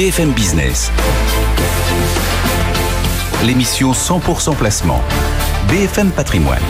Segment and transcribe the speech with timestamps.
[0.00, 0.90] BFM Business.
[3.44, 5.02] L'émission 100% placement.
[5.68, 6.62] BFM Patrimoine.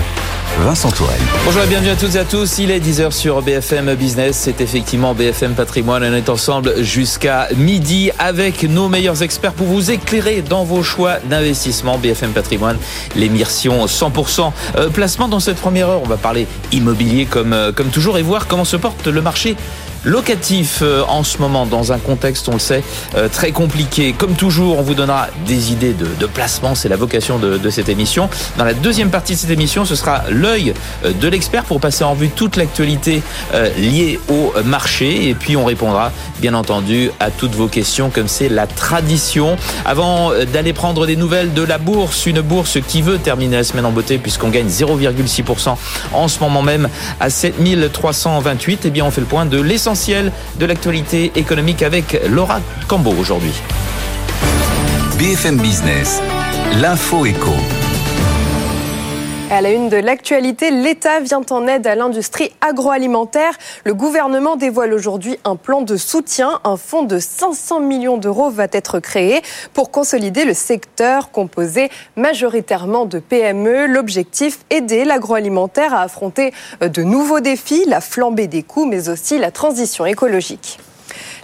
[0.58, 1.20] Vincent Tourelle.
[1.44, 2.58] Bonjour et bienvenue à toutes et à tous.
[2.58, 4.36] Il est 10h sur BFM Business.
[4.36, 6.02] C'est effectivement BFM Patrimoine.
[6.02, 11.18] On est ensemble jusqu'à midi avec nos meilleurs experts pour vous éclairer dans vos choix
[11.20, 11.98] d'investissement.
[11.98, 12.78] BFM Patrimoine,
[13.14, 16.02] l'émission 100% euh, placement dans cette première heure.
[16.02, 19.56] On va parler immobilier comme, euh, comme toujours et voir comment se porte le marché
[20.04, 22.82] locatif euh, en ce moment dans un contexte, on le sait,
[23.16, 24.14] euh, très compliqué.
[24.16, 28.28] Comme toujours, on vous donnera des idées de, placement, c'est la vocation de, cette émission.
[28.56, 32.04] Dans la deuxième partie de cette émission, ce sera l'œil euh, de l'expert pour passer
[32.04, 33.22] en vue toute l'actualité
[33.76, 38.48] liée au marché et puis on répondra bien entendu à toutes vos questions comme c'est
[38.48, 39.56] la tradition.
[39.84, 43.86] Avant d'aller prendre des nouvelles de la bourse, une bourse qui veut terminer la semaine
[43.86, 45.76] en beauté puisqu'on gagne 0,6%
[46.12, 49.89] en ce moment même à 7328, et eh bien on fait le point de l'essentiel
[49.90, 53.52] de l'actualité économique avec Laura Cambo aujourd'hui.
[55.18, 56.22] BFM Business,
[56.80, 57.50] l'info éco.
[59.52, 63.58] À la une de l'actualité, l'État vient en aide à l'industrie agroalimentaire.
[63.84, 66.60] Le gouvernement dévoile aujourd'hui un plan de soutien.
[66.62, 69.42] Un fonds de 500 millions d'euros va être créé
[69.74, 73.88] pour consolider le secteur composé majoritairement de PME.
[73.88, 79.50] L'objectif, aider l'agroalimentaire à affronter de nouveaux défis, la flambée des coûts, mais aussi la
[79.50, 80.78] transition écologique.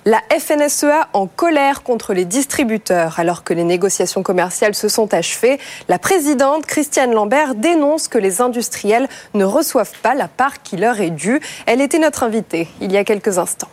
[0.09, 3.19] La FNSEA en colère contre les distributeurs.
[3.19, 8.41] Alors que les négociations commerciales se sont achevées, la présidente Christiane Lambert dénonce que les
[8.41, 11.41] industriels ne reçoivent pas la part qui leur est due.
[11.67, 13.67] Elle était notre invitée il y a quelques instants.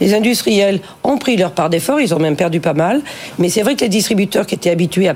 [0.00, 3.02] Les industriels ont pris leur part d'effort, ils ont même perdu pas mal.
[3.38, 5.14] Mais c'est vrai que les distributeurs qui étaient habitués à,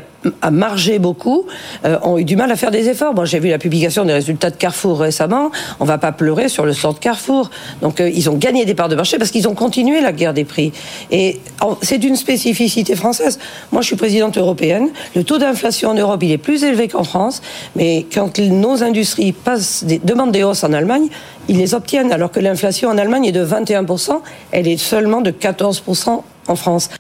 [0.51, 1.47] marger beaucoup
[1.85, 3.15] euh, ont eu du mal à faire des efforts.
[3.15, 5.51] Moi, j'ai vu la publication des résultats de Carrefour récemment.
[5.81, 7.51] On va pas pleurer sur le sort de Carrefour.
[7.83, 10.35] Donc, euh, ils ont gagné des parts de marché parce qu'ils ont continué la guerre
[10.35, 10.73] des prix.
[11.11, 11.41] Et
[11.83, 13.39] c'est une spécificité française.
[13.73, 14.89] Moi, je suis présidente européenne.
[15.15, 17.43] Le taux d'inflation en Europe, il est plus élevé qu'en France.
[17.77, 21.09] Mais quand nos industries passent des, demandent des hausses en Allemagne,
[21.49, 24.21] ils les obtiennent, alors que l'inflation en Allemagne est de 21%,
[24.53, 26.91] elle est seulement de 14% en France.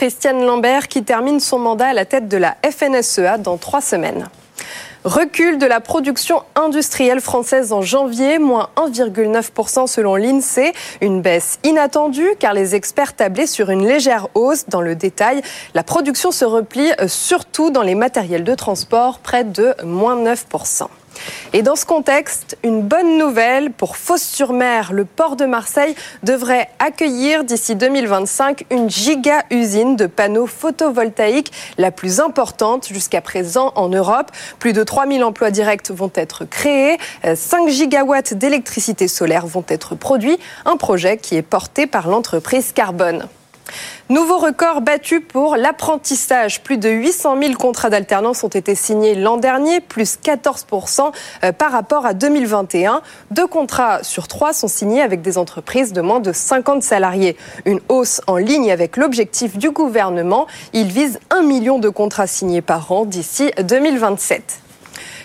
[0.00, 4.30] Christiane Lambert qui termine son mandat à la tête de la FNSEA dans trois semaines.
[5.04, 10.72] Recul de la production industrielle française en janvier, moins 1,9% selon l'INSEE.
[11.02, 14.64] Une baisse inattendue car les experts tablaient sur une légère hausse.
[14.68, 15.42] Dans le détail,
[15.74, 20.86] la production se replie euh, surtout dans les matériels de transport, près de moins 9%.
[21.52, 24.92] Et dans ce contexte, une bonne nouvelle pour Fos-sur-Mer.
[24.92, 32.20] Le port de Marseille devrait accueillir d'ici 2025 une giga-usine de panneaux photovoltaïques, la plus
[32.20, 34.30] importante jusqu'à présent en Europe.
[34.58, 36.98] Plus de 3000 emplois directs vont être créés,
[37.34, 43.28] 5 gigawatts d'électricité solaire vont être produits, un projet qui est porté par l'entreprise Carbone.
[44.08, 46.62] Nouveau record battu pour l'apprentissage.
[46.62, 51.12] Plus de 800 000 contrats d'alternance ont été signés l'an dernier, plus 14%
[51.44, 53.02] euh, par rapport à 2021.
[53.30, 57.36] Deux contrats sur trois sont signés avec des entreprises de moins de 50 salariés.
[57.66, 60.48] Une hausse en ligne avec l'objectif du gouvernement.
[60.72, 64.69] Il vise un million de contrats signés par an d'ici 2027.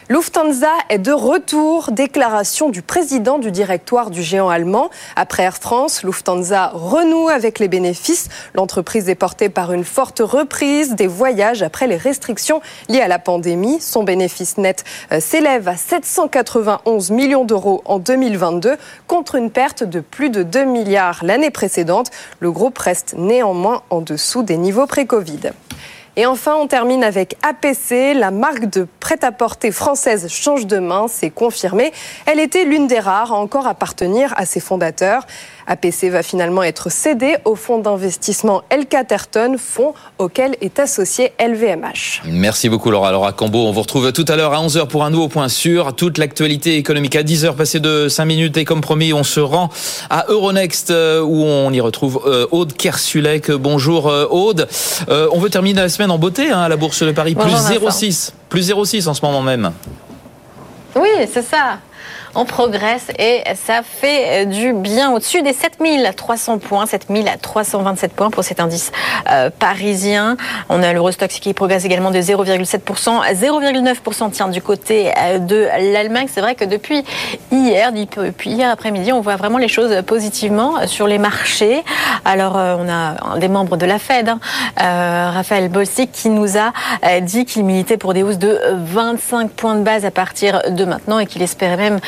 [0.08, 1.92] Lufthansa est de retour.
[1.92, 4.92] Déclaration du président du directoire du géant allemand.
[5.16, 8.30] Après Air France, Lufthansa renoue avec les bénéfices.
[8.54, 13.18] L'entreprise est portée par une forte reprise des voyages après les restrictions liées à la
[13.18, 13.82] pandémie.
[13.82, 18.78] Son bénéfice net euh, s'élève à 791 millions d'euros en 2022
[19.08, 22.12] contre une perte de plus de 2 milliards l'année précédente.
[22.40, 25.50] Le groupe reste néanmoins en dessous des niveaux pré-Covid.
[26.18, 28.14] Et enfin, on termine avec APC.
[28.14, 31.92] La marque de prêt-à-porter française change de main, c'est confirmé.
[32.26, 35.28] Elle était l'une des rares à encore appartenir à ses fondateurs.
[35.68, 42.22] APC va finalement être cédé au fonds d'investissement El Caterton, fonds auquel est associé LVMH.
[42.26, 43.12] Merci beaucoup Laura.
[43.12, 45.96] Laura Cambo, on vous retrouve tout à l'heure à 11h pour un nouveau point sur
[45.96, 47.16] toute l'actualité économique.
[47.16, 49.70] À 10h passé de 5 minutes et comme promis, on se rend
[50.10, 53.52] à Euronext euh, où on y retrouve euh, Aude Kersulek.
[53.52, 54.68] Bonjour euh, Aude.
[55.10, 58.32] On veut terminer la semaine en beauté hein, à la Bourse de Paris, plus 0,6.
[58.50, 59.72] Plus 0,6 en ce moment même.
[60.96, 61.80] Oui, c'est ça
[62.36, 68.44] on progresse et ça fait euh, du bien au-dessus des 7300 points, 7327 points pour
[68.44, 68.92] cet indice
[69.32, 70.36] euh, parisien.
[70.70, 76.28] On a l'Eurostox qui progresse également de 0,7%, 0,9% tient du côté euh, de l'Allemagne.
[76.30, 77.04] C'est vrai que depuis
[77.52, 81.84] hier, depuis hier après-midi, on voit vraiment les choses positivement sur les marchés.
[82.26, 84.40] Alors, on a des membres de la Fed, hein,
[84.78, 86.72] Raphaël Bolsic, qui nous a
[87.22, 91.20] dit qu'il militait pour des hausses de 25 points de base à partir de maintenant
[91.20, 92.00] et qu'il espérait même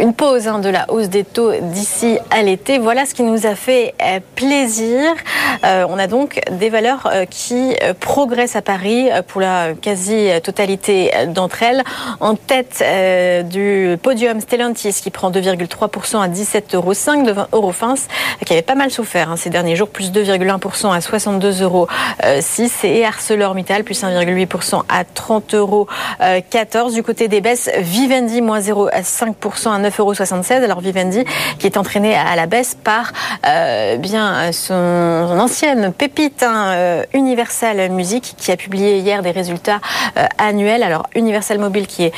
[0.00, 2.78] une pause hein, de la hausse des taux d'ici à l'été.
[2.78, 3.94] Voilà ce qui nous a fait
[4.34, 5.00] plaisir.
[5.62, 11.82] On a donc des valeurs qui progressent à Paris pour la quasi-totalité d'entre elles.
[12.20, 12.84] En tête
[13.48, 16.92] du podium Stellantis qui prend 2,3% à 17,05 euros,
[17.24, 17.94] de Eurofins
[18.44, 21.88] qui avait pas mal souffert hein, ces derniers jours, plus 2,1% à 62,06 euros
[22.84, 25.88] et ArcelorMittal plus 1,8% à 30,14 euros.
[26.92, 30.64] Du côté des baisses, Vivendi moins 0,5% à 9,76 euros.
[30.64, 31.24] Alors Vivendi
[31.58, 33.12] qui est entraîné à la baisse par
[33.46, 34.74] euh, bien son,
[35.38, 39.80] ancienne pépite hein, euh, Universal Music qui a publié hier des résultats
[40.16, 40.82] euh, annuels.
[40.82, 42.12] Alors Universal Mobile qui est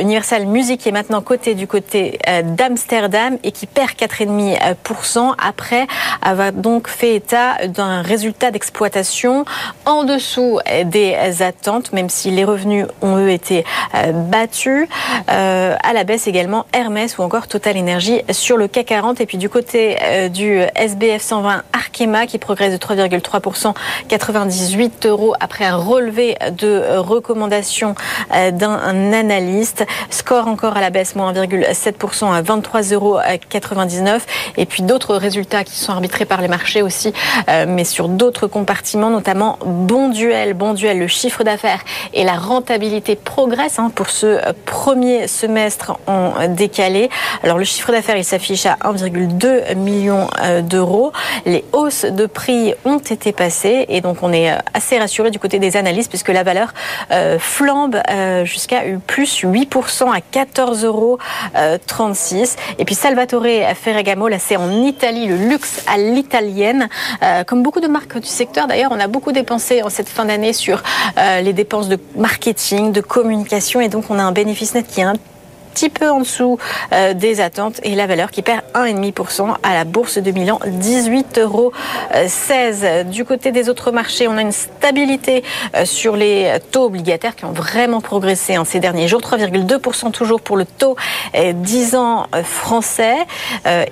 [0.00, 5.86] Universal Music qui est maintenant coté du côté d'Amsterdam et qui perd 4,5% après
[6.22, 9.44] avoir donc fait état d'un résultat d'exploitation
[9.84, 13.64] en dessous des attentes, même si les revenus ont eux été
[14.12, 14.88] battus.
[15.28, 19.20] À la baisse également Hermès ou encore Total Energy sur le CAC 40.
[19.20, 23.74] Et puis du côté euh, du SBF 120 Arkema qui progresse de 3,3%,
[24.08, 27.96] 98 euros après un relevé de recommandation
[28.30, 29.84] d'un analyste.
[30.10, 33.18] Score encore à la baisse, moins 1,7% à 23,99 euros.
[34.56, 37.12] Et puis d'autres résultats qui sont arbitrés par les marchés aussi,
[37.48, 40.54] mais sur d'autres compartiments, notamment Bon Duel.
[40.54, 41.80] Bon Duel, le chiffre d'affaires
[42.14, 46.34] et la rentabilité progressent hein, pour ce premier semestre en
[47.42, 51.12] Alors le chiffre d'affaires, il s'affiche à 1,2 million euh, d'euros.
[51.44, 55.38] Les hausses de prix ont été passées et donc on est euh, assez rassuré du
[55.38, 56.72] côté des analystes puisque la valeur
[57.10, 58.00] euh, flambe
[58.44, 61.18] jusqu'à plus 8% à 14,36 euros.
[62.78, 66.88] Et puis Salvatore Ferragamo, là c'est en Italie, le luxe à l'italienne.
[67.46, 70.52] Comme beaucoup de marques du secteur d'ailleurs, on a beaucoup dépensé en cette fin d'année
[70.52, 70.82] sur
[71.16, 75.04] les dépenses de marketing, de communication et donc on a un bénéfice net qui est
[75.04, 75.14] un
[75.76, 76.56] petit peu en dessous
[76.94, 81.40] euh, des attentes et la valeur qui perd 1,5% à la bourse de Milan, 18,16
[81.42, 81.70] euros.
[83.04, 85.44] Du côté des autres marchés, on a une stabilité
[85.74, 90.40] euh, sur les taux obligataires qui ont vraiment progressé en ces derniers jours, 3,2% toujours
[90.40, 90.96] pour le taux
[91.34, 93.16] 10 euh, ans français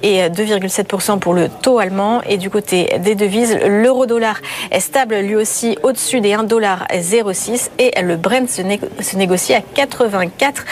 [0.03, 2.23] et 2,7% pour le taux allemand.
[2.27, 4.41] Et du côté des devises, l'euro-dollar
[4.71, 8.63] est stable lui aussi au-dessus des 1,06$ et le Brent se,
[9.17, 10.65] négocie à 84,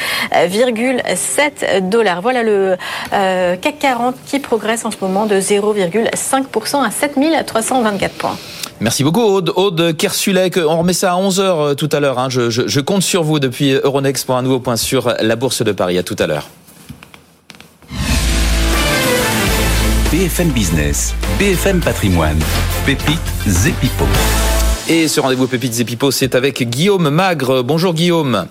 [1.14, 2.22] 7 dollars.
[2.22, 2.76] Voilà le
[3.12, 8.36] euh, CAC 40 qui progresse en ce moment de 0,5% à 7324 points.
[8.80, 9.52] Merci beaucoup Aude.
[9.54, 12.18] Aude Kersulek, on remet ça à 11h euh, tout à l'heure.
[12.18, 12.28] Hein.
[12.30, 15.72] Je, je, compte sur vous depuis Euronext pour un nouveau point sur la Bourse de
[15.72, 15.98] Paris.
[15.98, 16.48] À tout à l'heure.
[20.10, 22.38] BFM Business, BFM Patrimoine,
[22.84, 24.04] Pépites Zepipo.
[24.88, 27.62] Et ce rendez-vous Pépites Zepipo, c'est avec Guillaume Magre.
[27.62, 28.46] Bonjour Guillaume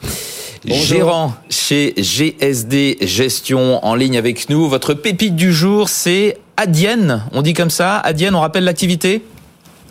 [0.66, 4.68] gérant chez GSD Gestion en ligne avec nous.
[4.68, 7.24] Votre pépite du jour, c'est Adyen.
[7.34, 7.98] On dit comme ça.
[8.00, 9.22] Adyen, on rappelle l'activité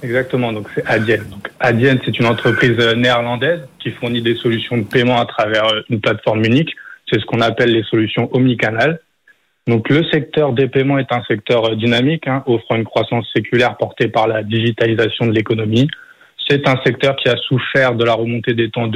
[0.03, 1.25] Exactement, donc c'est Adyen.
[1.31, 6.01] Donc Adyen, c'est une entreprise néerlandaise qui fournit des solutions de paiement à travers une
[6.01, 6.75] plateforme unique.
[7.11, 9.01] C'est ce qu'on appelle les solutions omnicanal.
[9.67, 14.09] Donc le secteur des paiements est un secteur dynamique, hein, offrant une croissance séculaire portée
[14.09, 15.89] par la digitalisation de l'économie.
[16.49, 18.91] C'est un secteur qui a souffert de la remontée des temps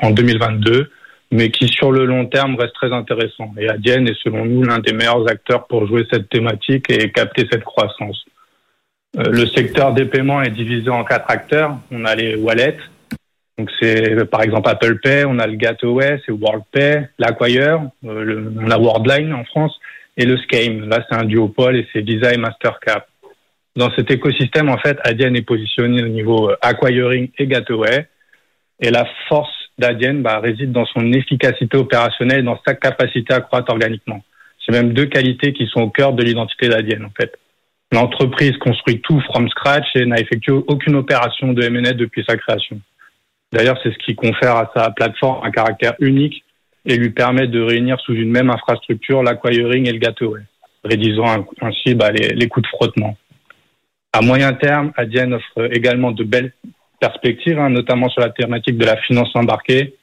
[0.00, 0.90] en 2022
[1.30, 3.52] mais qui sur le long terme reste très intéressant.
[3.58, 7.46] Et Adyen est selon nous l'un des meilleurs acteurs pour jouer cette thématique et capter
[7.50, 8.24] cette croissance.
[9.18, 11.78] Euh, le secteur des paiements est divisé en quatre acteurs.
[11.90, 12.78] On a les wallets,
[13.60, 18.70] donc c'est par exemple Apple Pay, on a le Gateway, c'est WorldPay, l'Acquire, euh, on
[18.70, 19.78] a Worldline en France,
[20.16, 20.88] et le Scheme.
[20.88, 23.02] Là, c'est un duopole et c'est Visa et Mastercard.
[23.76, 28.08] Dans cet écosystème, en fait, Adyen est positionné au niveau euh, acquiring et gateway.
[28.80, 33.40] Et la force d'Adyen bah, réside dans son efficacité opérationnelle et dans sa capacité à
[33.40, 34.22] croître organiquement.
[34.64, 37.36] C'est même deux qualités qui sont au cœur de l'identité d'Adyen, en fait.
[37.92, 42.80] L'entreprise construit tout from scratch et n'a effectué aucune opération de M&A depuis sa création.
[43.52, 46.44] D'ailleurs, c'est ce qui confère à sa plateforme un caractère unique
[46.86, 50.42] et lui permet de réunir sous une même infrastructure l'acquiring et le gateway,
[50.84, 53.16] réduisant ainsi bah, les, les coûts de frottement.
[54.12, 56.52] À moyen terme, Adyen offre également de belles
[57.00, 59.94] perspectives, hein, notamment sur la thématique de la finance embarquée,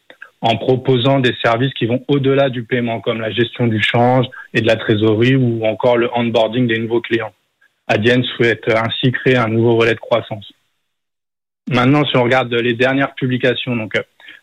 [0.41, 4.61] en proposant des services qui vont au-delà du paiement, comme la gestion du change et
[4.61, 7.33] de la trésorerie ou encore le onboarding des nouveaux clients.
[7.87, 10.51] Adyen souhaite ainsi créer un nouveau relais de croissance.
[11.69, 13.93] Maintenant, si on regarde les dernières publications, donc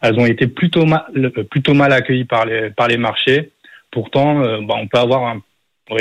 [0.02, 1.04] elles ont été plutôt mal,
[1.50, 3.50] plutôt mal accueillies par les, par les marchés.
[3.90, 5.40] Pourtant, euh, bah, on peut avoir un,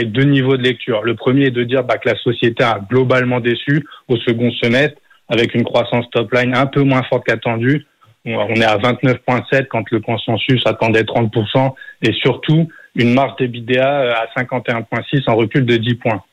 [0.04, 1.04] deux niveaux de lecture.
[1.04, 4.98] Le premier est de dire bah, que la société a globalement déçu au second semestre
[5.34, 7.86] avec une croissance top line un peu moins forte qu'attendue.
[8.26, 11.74] On est à 29,7 quand le consensus attendait 30%.
[12.04, 16.24] Et surtout, une marge d'EBITDA à 51,6 en recul de 10 points.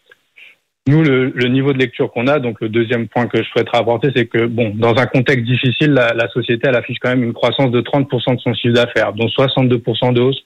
[0.86, 4.10] Nous, le, niveau de lecture qu'on a, donc le deuxième point que je souhaiterais apporter,
[4.14, 7.70] c'est que, bon, dans un contexte difficile, la, société, elle affiche quand même une croissance
[7.70, 10.40] de 30% de son chiffre d'affaires, dont 62% de hausse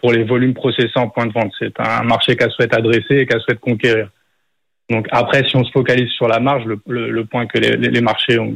[0.00, 1.52] pour les volumes processés en point de vente.
[1.58, 4.08] C'est un marché qu'elle souhaite adresser et qu'elle souhaite conquérir.
[4.90, 8.52] Donc après, si on se focalise sur la marge, le, point que les, marchés ont,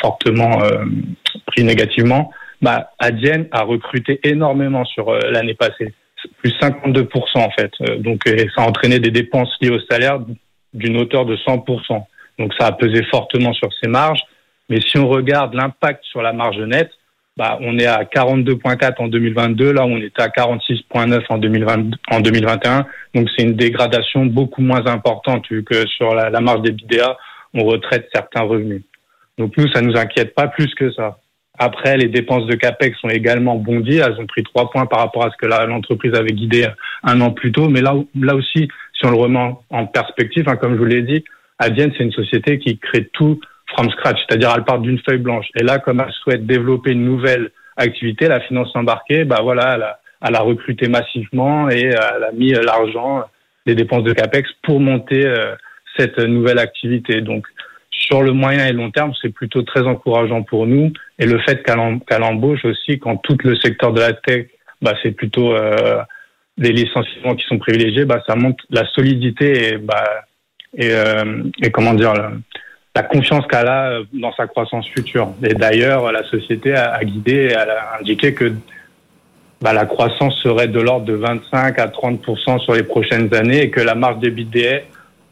[0.00, 0.84] fortement euh,
[1.46, 2.30] pris négativement,
[2.62, 5.94] bah, Adyen a recruté énormément sur euh, l'année passée,
[6.38, 7.72] plus 52% en fait.
[7.82, 10.20] Euh, donc ça a entraîné des dépenses liées au salaire
[10.72, 12.04] d'une hauteur de 100%.
[12.38, 14.22] Donc ça a pesé fortement sur ses marges.
[14.70, 16.90] Mais si on regarde l'impact sur la marge nette,
[17.36, 22.20] bah, on est à 42,4 en 2022, là on était à 46,9 en, 2020, en
[22.20, 22.86] 2021.
[23.14, 27.16] Donc c'est une dégradation beaucoup moins importante vu que sur la, marge des BDA,
[27.52, 28.82] on retraite certains revenus.
[29.36, 31.18] Donc nous, ça nous inquiète pas plus que ça.
[31.58, 33.98] Après, les dépenses de CAPEX sont également bondies.
[33.98, 36.66] Elles ont pris trois points par rapport à ce que l'entreprise avait guidé
[37.04, 37.68] un an plus tôt.
[37.68, 41.02] Mais là, là aussi, si on le remet en perspective, hein, comme je vous l'ai
[41.02, 41.24] dit,
[41.58, 43.40] Adyen, c'est une société qui crée tout
[43.74, 45.46] from scratch, c'est-à-dire elle part d'une feuille blanche.
[45.54, 49.82] Et là, comme elle souhaite développer une nouvelle activité, la finance embarquée, bah voilà, elle
[49.82, 53.24] a, elle a recruté massivement et elle a mis l'argent,
[53.66, 55.54] les dépenses de capex pour monter euh,
[55.96, 57.20] cette nouvelle activité.
[57.20, 57.46] Donc,
[57.90, 60.92] sur le moyen et long terme, c'est plutôt très encourageant pour nous.
[61.18, 64.46] Et le fait qu'elle embauche aussi, quand tout le secteur de la tech,
[64.82, 66.02] bah, c'est plutôt euh,
[66.58, 70.04] licenciements qui sont privilégiés, bah, ça montre la solidité et, bah,
[70.76, 72.12] et, euh, et comment dire,
[72.96, 75.28] la confiance qu'elle a euh, dans sa croissance future.
[75.42, 78.52] Et d'ailleurs, la société a, guidé, elle a indiqué que
[79.60, 82.20] bah, la croissance serait de l'ordre de 25 à 30
[82.60, 84.32] sur les prochaines années et que la marge des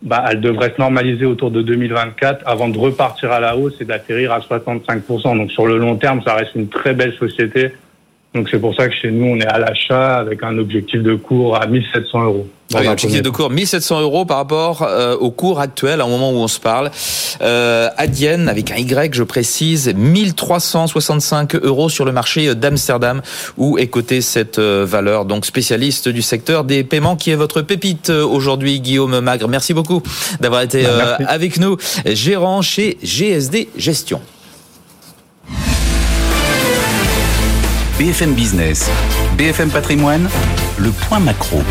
[0.02, 3.84] bah, elle devrait se normaliser autour de 2024 avant de repartir à la hausse et
[3.84, 7.72] d'atterrir à 65 Donc sur le long terme, ça reste une très belle société
[8.34, 11.14] donc c'est pour ça que chez nous, on est à l'achat avec un objectif de
[11.14, 12.48] cours à 1700 euros.
[12.74, 16.36] Oui, objectif de cours 1700 euros par rapport euh, au cours actuel, au moment où
[16.36, 16.90] on se parle.
[17.40, 23.22] Euh, Adienne, avec un Y, je précise, 1365 euros sur le marché d'Amsterdam,
[23.56, 25.24] où est cotée cette euh, valeur.
[25.24, 29.48] Donc spécialiste du secteur des paiements, qui est votre pépite euh, aujourd'hui, Guillaume Magre.
[29.48, 30.02] Merci beaucoup
[30.40, 31.76] d'avoir été bah, avec nous,
[32.06, 34.20] gérant chez GSD Gestion.
[37.98, 38.90] BFM Business,
[39.36, 40.28] BFM Patrimoine,
[40.78, 41.62] le point macro.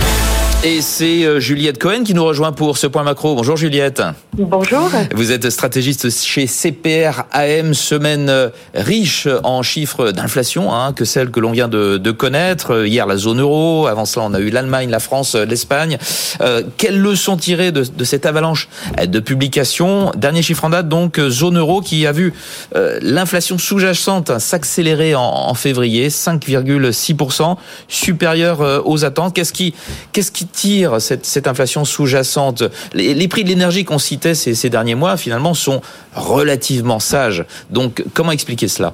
[0.63, 3.33] Et c'est euh, Juliette Cohen qui nous rejoint pour ce point macro.
[3.33, 4.03] Bonjour Juliette.
[4.33, 4.91] Bonjour.
[5.15, 11.31] Vous êtes stratégiste chez CPR AM, semaine euh, riche en chiffres d'inflation hein, que celle
[11.31, 12.85] que l'on vient de, de, connaître.
[12.85, 15.97] Hier la zone euro, avant cela on a eu l'Allemagne, la France, l'Espagne.
[16.41, 18.69] Euh, quelles leçons tirer de, de, cette avalanche
[19.03, 22.33] de publications Dernier chiffre en date donc zone euro qui a vu
[22.75, 29.33] euh, l'inflation sous-jacente s'accélérer en, en, février, 5,6%, supérieure aux attentes.
[29.33, 29.73] Qu'est-ce qui,
[30.11, 35.17] qu'est-ce qui tire cette, inflation sous-jacente les, prix de l'énergie qu'on citait ces, derniers mois,
[35.17, 35.81] finalement, sont
[36.13, 37.45] relativement sages.
[37.69, 38.93] Donc, comment expliquer cela?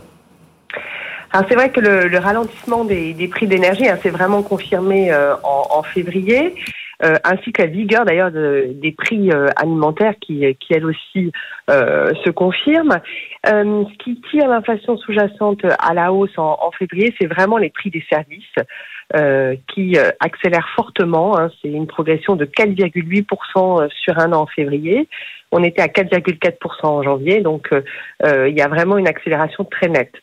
[1.32, 5.84] Alors c'est vrai que le, ralentissement des, prix d'énergie hein, s'est vraiment confirmé euh, en,
[5.84, 6.56] février,
[7.04, 11.32] euh, ainsi que la vigueur d'ailleurs des prix euh, alimentaires qui, qui elle aussi
[11.70, 13.00] se confirme.
[13.46, 18.04] ce qui tire l'inflation sous-jacente à la hausse en février, c'est vraiment les prix des
[18.10, 18.56] services.
[19.16, 21.40] Euh, qui euh, accélère fortement.
[21.40, 21.50] Hein.
[21.62, 23.24] C'est une progression de 4,8%
[23.84, 25.08] euh, sur un an en février.
[25.54, 30.14] On était à 4,4% en janvier, donc il y a vraiment une accélération très nette.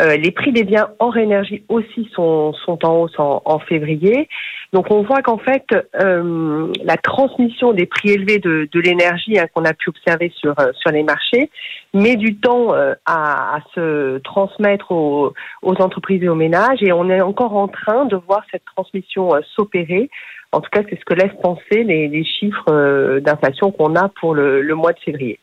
[0.00, 4.28] Euh, les prix des biens hors énergie aussi sont, sont en hausse en, en février.
[4.72, 5.64] Donc on voit qu'en fait,
[6.00, 10.58] euh, la transmission des prix élevés de, de l'énergie hein, qu'on a pu observer sur,
[10.60, 11.50] euh, sur les marchés
[11.94, 15.32] met du temps à, à, se transmettre aux,
[15.62, 20.10] entreprises et aux ménages et on est encore en train de voir cette transmission s'opérer.
[20.52, 24.74] En tout cas, c'est ce que laissent penser les, chiffres d'inflation qu'on a pour le
[24.74, 25.38] mois de février.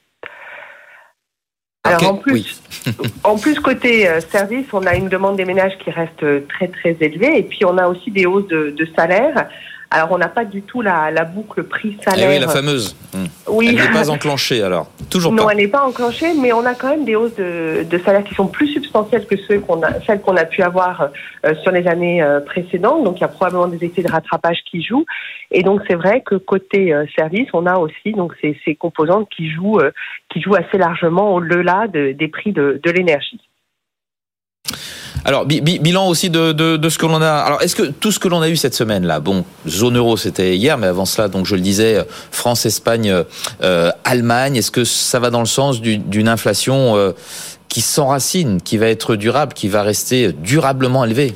[1.98, 2.62] Alors en plus,
[3.24, 6.68] en plus côté euh, service, on a une demande des ménages qui reste euh, très
[6.68, 9.48] très élevée et puis on a aussi des hausses de, de salaire.
[9.96, 12.30] Alors, on n'a pas du tout la, la boucle prix-salaire.
[12.30, 12.98] Eh oui, la fameuse.
[13.14, 13.28] Hmm.
[13.48, 13.68] Oui.
[13.70, 14.92] Elle n'est pas enclenchée, alors.
[15.10, 15.44] Toujours non, pas.
[15.44, 18.26] Non, elle n'est pas enclenchée, mais on a quand même des hausses de, de salaire
[18.26, 21.12] qui sont plus substantielles que ceux qu'on a, celles qu'on a pu avoir
[21.46, 23.06] euh, sur les années euh, précédentes.
[23.06, 25.06] Donc, il y a probablement des effets de rattrapage qui jouent.
[25.52, 29.30] Et donc, c'est vrai que côté euh, service, on a aussi donc ces, ces composantes
[29.30, 29.80] qui jouent,
[30.30, 33.40] qui jouent assez largement au-delà de, des prix de, de l'énergie.
[35.28, 37.32] Alors bilan aussi de, de, ce que l'on a.
[37.32, 40.18] Alors est-ce que tout ce que l'on a eu cette semaine là, bon, zone euro
[40.18, 41.98] c'était hier, mais avant cela, donc je le disais,
[42.30, 43.24] France, Espagne,
[43.64, 47.14] euh, Allemagne, est-ce que ça va dans le sens d'une inflation euh,
[47.70, 51.36] qui s'enracine, qui va être durable, qui va rester durablement élevée?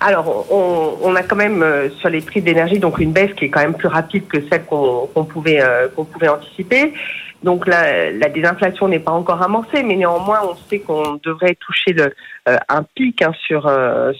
[0.00, 1.64] Alors, on, a quand même
[1.98, 4.64] sur les prix d'énergie donc une baisse qui est quand même plus rapide que celle
[4.64, 5.60] qu'on pouvait
[5.96, 6.94] qu'on pouvait anticiper.
[7.42, 11.92] Donc la, la désinflation n'est pas encore amorcée, mais néanmoins on sait qu'on devrait toucher
[11.92, 12.12] le,
[12.46, 13.70] un pic hein, sur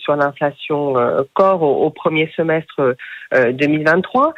[0.00, 0.94] sur l'inflation
[1.34, 2.94] corps au, au, premier semestre
[3.32, 4.34] 2023.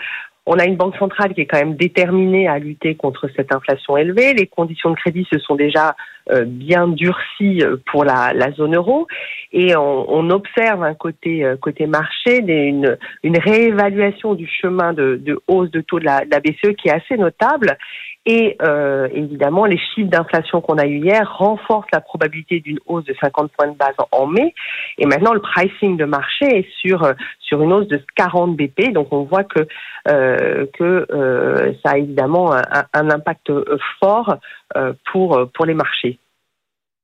[0.46, 3.96] On a une banque centrale qui est quand même déterminée à lutter contre cette inflation
[3.96, 4.34] élevée.
[4.34, 5.94] Les conditions de crédit se sont déjà
[6.30, 9.06] euh, bien durcies euh, pour la, zone euro
[9.52, 15.70] et on, observe un côté euh, côté marché une, une réévaluation du chemin de, hausse
[15.70, 17.78] de taux de la, de la BCE qui est assez notable
[18.26, 23.04] et euh, évidemment, les chiffres d'inflation qu'on a eu hier renforcent la probabilité d'une hausse
[23.04, 24.54] de 50 points de base en mai.
[24.98, 28.92] Et maintenant, le pricing de marché est sur euh, sur une hausse de 40 BP.
[28.92, 29.66] Donc, on voit que
[30.08, 32.62] euh, que euh, ça a évidemment un,
[32.92, 33.50] un impact
[33.98, 34.36] fort
[34.76, 36.18] euh, pour pour les marchés.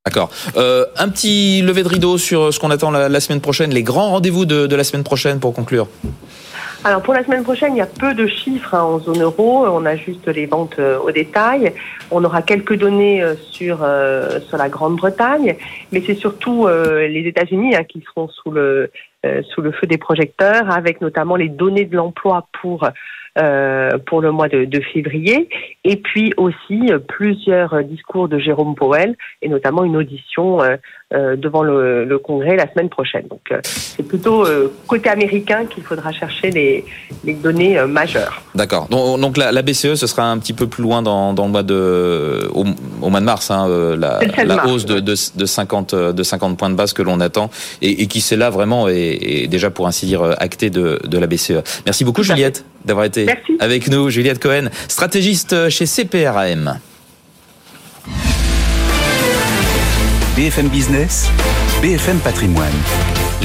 [0.04, 0.30] D'accord.
[0.54, 4.10] Un petit lever de rideau sur ce qu'on attend la, la, semaine prochaine, les grands
[4.10, 5.88] rendez-vous de, de la semaine prochaine pour conclure.
[6.86, 9.66] Alors pour la semaine prochaine, il y a peu de chiffres hein, en zone euro.
[9.66, 11.72] On a juste les ventes euh, au détail.
[12.12, 15.56] On aura quelques données euh, sur euh, sur la Grande-Bretagne,
[15.90, 18.92] mais c'est surtout les États-Unis hein, qui seront sous le
[19.48, 22.88] sous le feu des projecteurs, avec notamment les données de l'emploi pour
[23.38, 25.50] euh, pour le mois de, de, février,
[25.84, 31.05] et puis aussi euh, plusieurs discours de Jérôme Powell, et notamment une audition euh, euh
[31.12, 33.26] devant le, le, Congrès la semaine prochaine.
[33.28, 34.44] Donc c'est plutôt
[34.88, 36.84] côté américain qu'il faudra chercher les,
[37.24, 38.42] les données majeures.
[38.56, 38.88] D'accord.
[38.88, 41.52] Donc, donc la, la, BCE, ce sera un petit peu plus loin dans, dans le
[41.52, 42.64] mois de au,
[43.02, 46.70] au mois de mars, hein, la, la hausse de, de, de, 50 de 50 points
[46.70, 47.50] de base que l'on attend
[47.82, 51.26] et, et qui c'est là vraiment et, déjà pour ainsi dire acté de, de la
[51.28, 51.62] BCE.
[51.84, 53.26] Merci beaucoup Juliette d'avoir été
[53.60, 56.80] avec nous, Juliette Cohen, stratégiste chez CPRAM.
[60.36, 61.30] BFM Business,
[61.80, 62.68] BFM Patrimoine.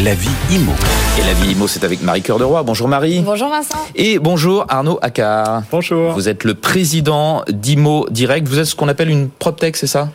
[0.04, 0.74] La vie IMO.
[1.18, 2.64] Et la vie IMO, c'est avec Marie Cœur de Roi.
[2.64, 3.22] Bonjour Marie.
[3.22, 3.78] Bonjour Vincent.
[3.96, 5.64] Et bonjour Arnaud Accard.
[5.72, 6.12] Bonjour.
[6.12, 8.46] Vous êtes le président d'IMO Direct.
[8.46, 10.10] Vous êtes ce qu'on appelle une PropTech, c'est ça?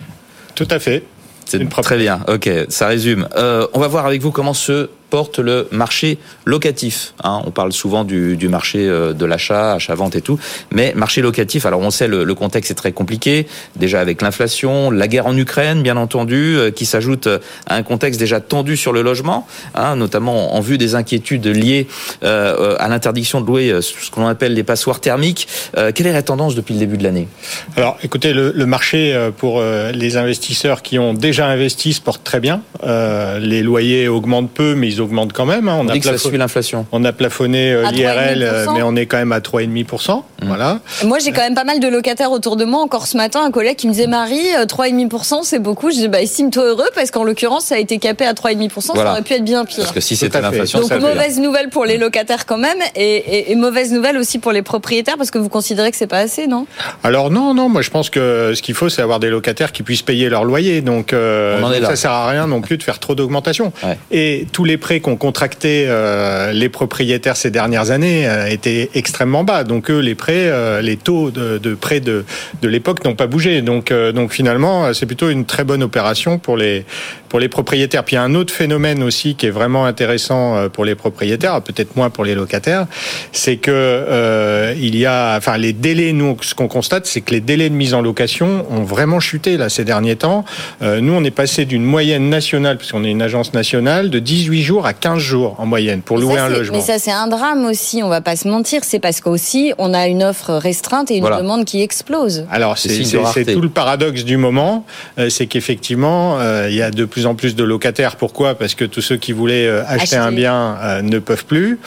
[0.54, 1.04] Tout à fait.
[1.46, 2.20] C'est très bien.
[2.28, 3.26] Ok, ça résume.
[3.36, 7.14] Euh, on va voir avec vous comment se porte le marché locatif.
[7.22, 7.42] Hein.
[7.46, 10.38] on parle souvent du, du marché euh, de l'achat, achat-vente et tout,
[10.72, 11.66] mais marché locatif.
[11.66, 15.36] Alors on sait le, le contexte est très compliqué, déjà avec l'inflation, la guerre en
[15.36, 17.28] Ukraine, bien entendu, euh, qui s'ajoute
[17.66, 21.86] à un contexte déjà tendu sur le logement, hein, notamment en vue des inquiétudes liées
[22.24, 25.48] euh, à l'interdiction de louer ce qu'on appelle les passoires thermiques.
[25.94, 27.28] quelle est la tendance depuis le début de l'année?
[27.76, 32.40] Alors, écoutez, le, le, marché pour les investisseurs qui ont déjà investi se porte très
[32.40, 32.62] bien.
[32.82, 35.68] les loyers augmentent peu, mais ils augmente quand même.
[35.68, 35.78] Hein.
[35.80, 36.86] On, a plafonné l'inflation.
[36.92, 40.16] On a plafonné euh, l'IRL, euh, mais on est quand même à 3,5%.
[40.16, 40.22] Mmh.
[40.46, 40.80] Voilà.
[41.04, 42.82] Moi, j'ai quand même pas mal de locataires autour de moi.
[42.82, 45.90] Encore ce matin, un collègue qui me disait Marie, 3,5%, euh, c'est beaucoup.
[45.90, 48.80] Je dis bah, estime-toi heureux parce qu'en l'occurrence, ça a été capé à 3,5%.
[48.80, 49.84] Ça aurait pu être bien pire.
[49.84, 53.54] Parce que si c'était l'inflation, Donc mauvaise nouvelle pour les locataires quand même, et, et,
[53.56, 56.66] mauvaise nouvelle aussi pour les propriétaires parce que vous considérez que c'est pas assez, non?
[57.02, 57.68] Alors non, non.
[57.68, 60.44] Moi, je pense que ce qu'il faut, c'est avoir des locataires qui puissent payer leur
[60.44, 60.80] loyer.
[60.80, 63.72] Donc, ça sert à rien non plus de faire trop d'augmentation.
[64.10, 69.42] Et tous les prêts qu'on contractait euh, les propriétaires ces dernières années euh, étaient extrêmement
[69.42, 69.64] bas.
[69.64, 72.24] Donc eux, les prêts, euh, les taux de, de prêts de,
[72.62, 73.62] de l'époque n'ont pas bougé.
[73.62, 76.84] Donc, donc finalement, c'est plutôt une très bonne opération pour les
[77.28, 78.04] pour les propriétaires.
[78.04, 81.60] Puis il y a un autre phénomène aussi qui est vraiment intéressant pour les propriétaires,
[81.60, 82.86] peut-être moins pour les locataires,
[83.32, 86.12] c'est que il y a, enfin les délais.
[86.12, 89.56] Nous, ce qu'on constate, c'est que les délais de mise en location ont vraiment chuté
[89.56, 90.44] là ces derniers temps.
[90.80, 94.75] nous, on est passé d'une moyenne nationale, puisqu'on est une agence nationale, de 18 jours
[94.84, 96.76] à 15 jours en moyenne pour louer un logement.
[96.76, 98.82] Mais ça, c'est un drame aussi, on va pas se mentir.
[98.84, 102.44] C'est parce qu'aussi, on a une offre restreinte et une demande qui explose.
[102.50, 104.84] Alors, c'est tout le paradoxe du moment.
[105.18, 108.16] Euh, c'est qu'effectivement, euh, il y a de plus en plus de locataires.
[108.16, 108.54] Pourquoi?
[108.54, 111.78] Parce que tous ceux qui voulaient euh, acheter, un bien ne peuvent plus.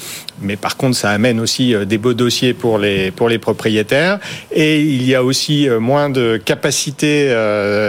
[0.41, 4.19] Mais par contre, ça amène aussi des beaux dossiers pour les, pour les propriétaires.
[4.51, 7.27] Et il y a aussi moins de capacité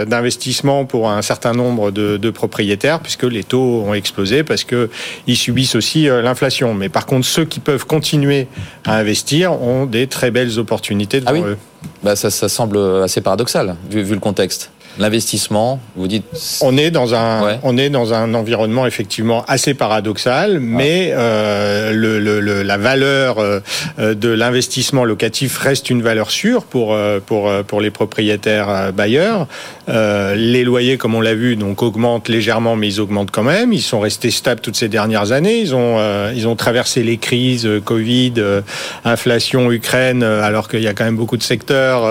[0.07, 4.65] d'investissement pour un certain nombre de, de propriétaires, puisque les taux ont explosé, parce
[5.25, 6.73] qu'ils subissent aussi euh, l'inflation.
[6.73, 8.47] Mais par contre, ceux qui peuvent continuer
[8.85, 11.57] à investir ont des très belles opportunités devant ah eux.
[12.03, 16.25] Bah ça, ça semble assez paradoxal, vu, vu le contexte l'investissement, vous dites
[16.61, 22.19] On est dans un on est dans un environnement effectivement assez paradoxal, mais euh, le,
[22.19, 23.59] le, la valeur euh,
[23.97, 29.47] de l'investissement locatif reste une valeur sûre pour pour pour les propriétaires bailleurs.
[29.91, 33.73] Euh, les loyers, comme on l'a vu, donc augmentent légèrement, mais ils augmentent quand même.
[33.73, 35.59] Ils sont restés stables toutes ces dernières années.
[35.59, 35.97] Ils ont
[36.33, 38.33] ils ont traversé les crises Covid,
[39.03, 42.03] inflation, Ukraine, alors qu'il y a quand même beaucoup de secteurs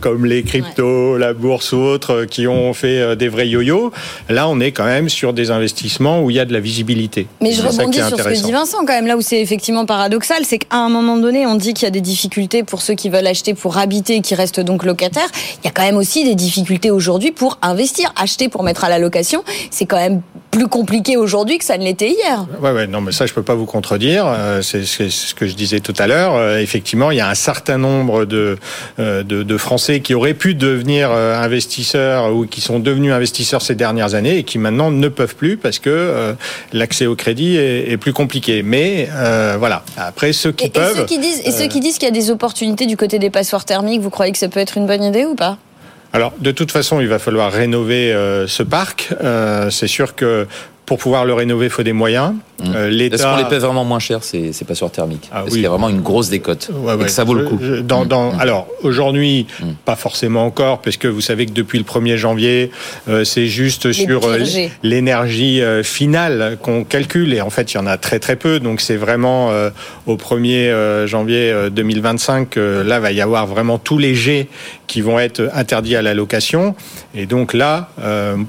[0.00, 3.92] comme les cryptos, la bourse ou autres qui ont fait des vrais yo-yo.
[4.28, 7.26] Là, on est quand même sur des investissements où il y a de la visibilité.
[7.40, 9.06] Mais je rebondis sur ce que dit Vincent quand même.
[9.06, 11.90] Là où c'est effectivement paradoxal, c'est qu'à un moment donné, on dit qu'il y a
[11.90, 15.28] des difficultés pour ceux qui veulent acheter pour habiter et qui restent donc locataires.
[15.62, 18.88] Il y a quand même aussi des difficultés aujourd'hui pour investir, acheter pour mettre à
[18.88, 19.44] la location.
[19.70, 20.22] C'est quand même
[20.56, 22.46] plus compliqué aujourd'hui que ça ne l'était hier.
[22.62, 24.24] Ouais, ouais, non, mais ça, je peux pas vous contredire.
[24.26, 26.34] Euh, c'est ce que je disais tout à l'heure.
[26.34, 28.56] Euh, effectivement, il y a un certain nombre de,
[28.98, 33.74] euh, de, de Français qui auraient pu devenir investisseurs ou qui sont devenus investisseurs ces
[33.74, 36.34] dernières années et qui maintenant ne peuvent plus parce que
[36.72, 38.62] l'accès au crédit est, est, plus compliqué.
[38.62, 39.08] Mais
[39.58, 39.84] voilà.
[39.96, 40.92] Après, ceux qui peuvent.
[40.92, 43.18] Et ceux qui disent, et ceux qui disent qu'il y a des opportunités du côté
[43.18, 45.58] des passoires thermiques, vous croyez que ça peut être une bonne idée ou pas?
[46.12, 49.12] Alors, de toute façon, il va falloir rénover euh, ce parc.
[49.22, 50.46] Euh, c'est sûr que
[50.86, 52.32] pour pouvoir le rénover, il faut des moyens.
[52.58, 52.72] Mmh.
[52.74, 55.62] Euh, Est-ce qu'on les paie vraiment moins cher ces, ces passeurs thermiques ah, Est-ce qu'il
[55.62, 58.40] y a vraiment une grosse décote et que ça vaut le coup dans, dans, mmh.
[58.40, 59.64] Alors, aujourd'hui, mmh.
[59.84, 62.70] pas forcément encore, parce que vous savez que depuis le 1er janvier,
[63.08, 64.38] euh, c'est juste sur euh,
[64.82, 67.34] l'énergie euh, finale qu'on calcule.
[67.34, 68.60] Et en fait, il y en a très très peu.
[68.60, 69.50] Donc, c'est vraiment
[70.06, 74.48] au 1er janvier 2025 que là, va y avoir vraiment tous les jets
[74.86, 76.74] qui vont être interdits à la location.
[77.14, 77.90] Et donc là,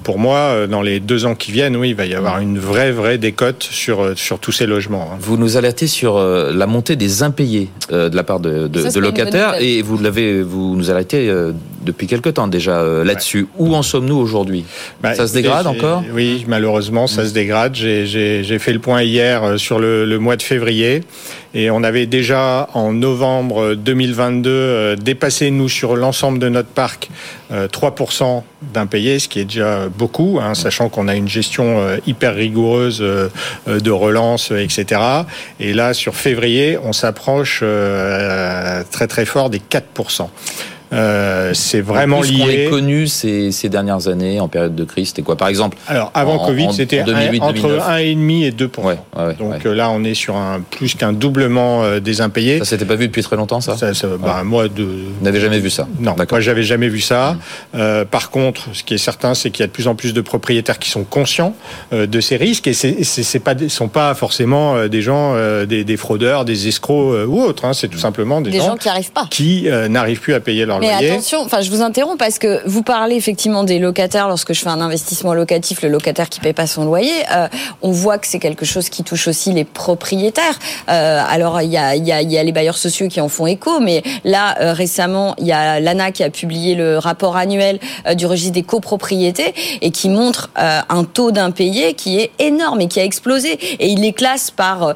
[0.04, 2.92] pour moi, dans les deux ans qui viennent, oui, il va y avoir une vraie,
[2.92, 5.12] vraie décote sur, euh, sur tous ces logements.
[5.13, 5.18] Hein.
[5.20, 9.00] Vous nous alertez sur euh, la montée des impayés euh, de la part de, de,
[9.00, 11.32] locataires et vous l'avez, vous nous alertez
[11.88, 13.47] depuis quelque temps déjà là-dessus.
[13.58, 14.65] Où en sommes-nous aujourd'hui?
[15.02, 16.04] Bah, Ça se dégrade encore?
[16.13, 17.73] Oui, malheureusement, ça se dégrade.
[17.76, 21.02] J'ai fait le point hier sur le, le mois de février.
[21.54, 27.10] Et on avait déjà en novembre 2022 dépassé, nous, sur l'ensemble de notre parc,
[27.52, 33.02] 3% d'impayés, ce qui est déjà beaucoup, hein, sachant qu'on a une gestion hyper rigoureuse
[33.02, 33.30] euh,
[33.67, 35.02] de relance, etc.
[35.60, 40.28] Et là, sur février, on s'approche euh, très très fort des 4%.
[40.93, 42.41] Euh, c'est vraiment lié.
[42.41, 45.78] On est connu ces, ces, dernières années en période de crise, c'était quoi Par exemple
[45.88, 50.13] Alors avant Covid, c'était entre 1,5 et 2 ouais, ouais, Donc euh, là, on est
[50.13, 52.60] sur un plus qu'un doublement euh, des impayés.
[52.60, 54.84] Ça s'était pas vu depuis très longtemps, ça, ça, ça bah, Moi, de...
[54.84, 57.34] vous n'avez jamais vu ça Non, moi j'avais jamais vu ça.
[57.34, 57.78] Mmh.
[57.78, 60.13] Euh, par contre, ce qui est certain, c'est qu'il y a de plus en plus
[60.13, 61.56] de propriétaires qui sont conscients
[61.93, 65.97] euh, de ces risques et c'est, c'est pas sont pas forcément des gens, des, des,
[65.97, 67.65] fraudeurs, des escrocs ou autres.
[67.65, 70.65] Hein, c'est tout simplement des, des gens, qui n'arrivent pas, qui n'arrivent plus à payer
[70.65, 74.28] leur mais attention, enfin, je vous interromps parce que vous parlez effectivement des locataires.
[74.28, 77.48] Lorsque je fais un investissement locatif, le locataire qui paye pas son loyer, euh,
[77.82, 80.60] on voit que c'est quelque chose qui touche aussi les propriétaires.
[80.90, 83.48] Euh, alors, il y a, y, a, y a, les bailleurs sociaux qui en font
[83.48, 87.80] écho, mais là, euh, récemment, il y a l'ANA qui a publié le rapport annuel
[88.06, 92.82] euh, du registre des copropriétés et qui montre euh, un taux d'impayé qui est énorme
[92.82, 93.54] et qui a explosé.
[93.80, 94.94] Et il les classe par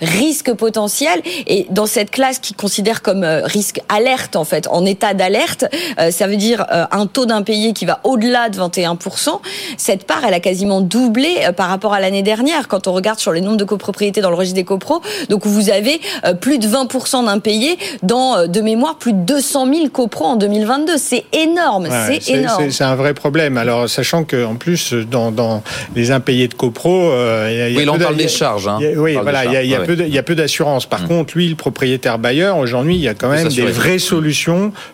[0.00, 1.20] risque potentiel.
[1.46, 5.64] Et dans cette classe qui considère comme risque alerte, en fait, en état d'alerte,
[5.98, 9.40] euh, ça veut dire euh, un taux d'impayé qui va au-delà de 21%.
[9.76, 13.18] Cette part, elle a quasiment doublé euh, par rapport à l'année dernière quand on regarde
[13.18, 15.02] sur les nombres de copropriétés dans le registre des copros.
[15.28, 16.00] Donc vous avez
[16.40, 20.96] plus de 20% d'impayés dans, de mémoire, plus de 200 000 copros en 2022.
[20.96, 22.70] C'est énorme, c'est énorme.
[22.70, 23.56] C'est un vrai problème.
[23.56, 25.62] Alors sachant qu'en plus, dans, dans,
[25.94, 27.12] les impayés de copros,
[27.48, 28.68] il y a, oui, là on parle des charges.
[28.68, 28.78] Hein.
[28.96, 30.86] oui, voilà, il y a, peu il y a peu d'assurance.
[30.86, 31.08] Par mmh.
[31.08, 34.41] contre, lui, le propriétaire bailleur, aujourd'hui, il y a quand même des vraies solutions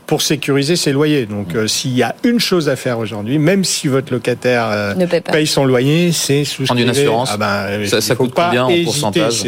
[0.07, 1.27] pour sécuriser ses loyers.
[1.27, 4.95] Donc, euh, s'il y a une chose à faire aujourd'hui, même si votre locataire euh,
[5.31, 6.83] paye, son loyer, c'est souscrire.
[6.83, 7.31] une assurance.
[7.33, 9.45] Ah ben, ça, ça coûte pas combien en pourcentage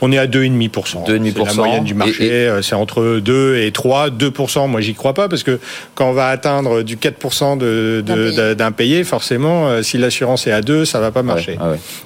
[0.00, 1.06] On est à 2,5%.
[1.06, 1.32] 2,5%.
[1.34, 2.30] C'est la moyenne du marché.
[2.30, 4.10] Euh, c'est entre 2 et 3.
[4.10, 5.58] 2%, moi, j'y crois pas parce que
[5.94, 7.58] quand on va atteindre du 4%
[8.54, 11.58] d'impayé, de, forcément, si l'assurance est à 2, ça va pas marcher.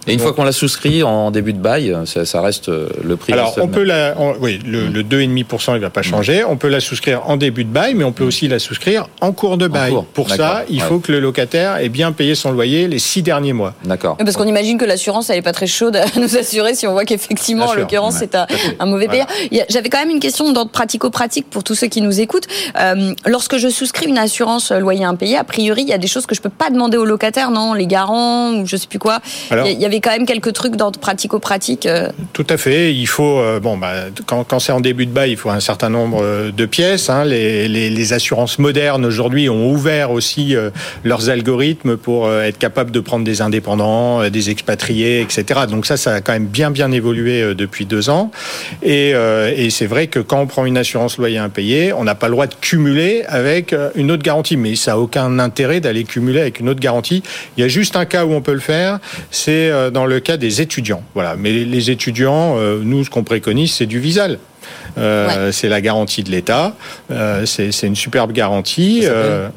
[0.07, 3.33] Et une fois qu'on l'a souscrit en début de bail, ça, reste le prix.
[3.33, 6.45] Alors, on peut la, oui, le, le 2,5%, il va pas changer.
[6.45, 9.33] On peut la souscrire en début de bail, mais on peut aussi la souscrire en
[9.33, 9.95] cours de bail.
[10.15, 13.53] Pour ça, il faut que le locataire ait bien payé son loyer les six derniers
[13.53, 13.75] mois.
[13.85, 14.17] D'accord.
[14.17, 16.93] Parce qu'on imagine que l'assurance, elle n'est pas très chaude à nous assurer si on
[16.93, 19.27] voit qu'effectivement, en l'occurrence, c'est un, mauvais payeur.
[19.69, 22.47] J'avais quand même une question d'ordre pratico-pratique pour tous ceux qui nous écoutent.
[22.79, 26.27] Euh, lorsque je souscris une assurance loyer impayé, a priori, il y a des choses
[26.27, 27.75] que je peux pas demander au locataire, non?
[27.75, 29.21] Les garants ou je sais plus quoi.
[29.51, 31.87] il y avait quand même quelques trucs d'ordre pratico-pratique.
[31.87, 32.11] Euh.
[32.33, 32.93] Tout à fait.
[32.95, 33.93] Il faut, euh, bon, bah,
[34.27, 37.02] quand, quand c'est en début de bail, il faut un certain nombre de pièces.
[37.09, 40.71] Hein, les, assurances modernes aujourd'hui ont ouvert aussi euh,
[41.05, 45.61] leurs algorithmes pour euh, être capables de prendre des indépendants, euh, des expatriés, etc.
[45.69, 48.31] Donc ça, ça a quand même bien bien évolué depuis deux ans.
[48.83, 52.27] Et, et c'est vrai que quand on prend une assurance loyer impayé, on n'a pas
[52.27, 54.57] le droit de cumuler avec une autre garantie.
[54.57, 57.23] Mais ça n'a aucun intérêt d'aller cumuler avec une autre garantie.
[57.57, 58.99] Il y a juste un cas où on peut le faire,
[59.31, 61.03] c'est dans le cas des étudiants.
[61.15, 61.37] Voilà.
[61.37, 64.39] Mais les étudiants, nous, ce qu'on préconise, c'est du visal.
[64.97, 66.75] C'est la garantie de l'État.
[67.45, 69.07] c'est une superbe garantie.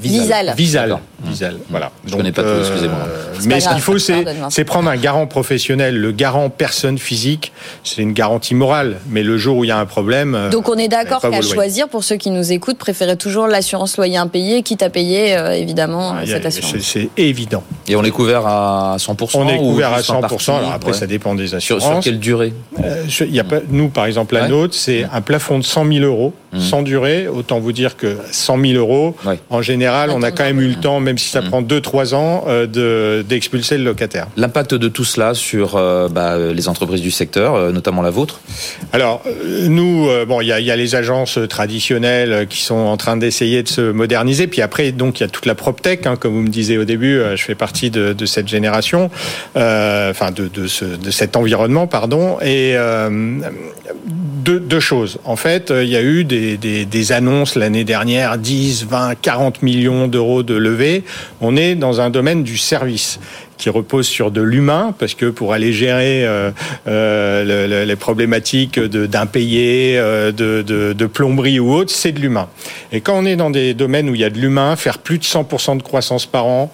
[0.01, 0.53] Visal.
[0.55, 0.99] Visal.
[1.23, 1.57] Visal.
[1.69, 1.91] Voilà.
[2.05, 3.07] Je connais pas tout, excusez-moi.
[3.45, 5.97] mais ce qu'il faut, c'est prendre un garant professionnel.
[5.97, 7.51] Le garant personne physique,
[7.83, 8.97] c'est une garantie morale.
[9.09, 10.49] Mais le jour où il y a un problème.
[10.51, 14.17] Donc on est d'accord qu'à choisir, pour ceux qui nous écoutent, préférez toujours l'assurance loyer
[14.17, 16.75] impayé, quitte à payer, évidemment, ah, cette assurance.
[16.79, 17.63] C'est évident.
[17.87, 20.57] Et on est couvert à 100% On est couvert à 100%.
[20.57, 21.83] alors après, ça dépend des assurances.
[21.83, 25.59] Sur, quelle durée euh, y a pas, Nous, par exemple, la nôtre, c'est un plafond
[25.59, 26.61] de 100 000 euros, mmh.
[26.61, 27.27] sans durée.
[27.27, 29.15] Autant vous dire que 100 000 euros,
[29.49, 31.49] en général, on a quand même eu le temps, même si ça mmh.
[31.49, 34.27] prend 2-3 ans, euh, d'expulser le locataire.
[34.37, 38.39] L'impact de tout cela sur euh, bah, les entreprises du secteur, notamment la vôtre?
[38.93, 39.21] Alors,
[39.67, 43.63] nous, bon, il y a, y a, les agences traditionnelles qui sont en train d'essayer
[43.63, 44.47] de se moderniser.
[44.47, 46.85] Puis après, donc, il y a toute la PropTech, hein, comme vous me disiez au
[46.85, 49.09] début, je fais partie de, de cette génération,
[49.55, 52.37] euh, enfin de, de, ce, de, cet environnement, pardon.
[52.41, 53.39] Et euh,
[54.45, 55.17] deux, deux, choses.
[55.23, 60.07] En fait, il y a eu des, des, annonces l'année dernière, 10, 20, 40 millions
[60.07, 61.03] d'euros de levée.
[61.41, 63.19] On est dans un domaine du service
[63.57, 66.51] qui repose sur de l'humain, parce que pour aller gérer euh,
[66.87, 72.49] euh, les problématiques d'impayés, euh, de, de, de, plomberie ou autre, c'est de l'humain.
[72.91, 75.17] Et quand on est dans des domaines où il y a de l'humain, faire plus
[75.17, 76.71] de 100% de croissance par an,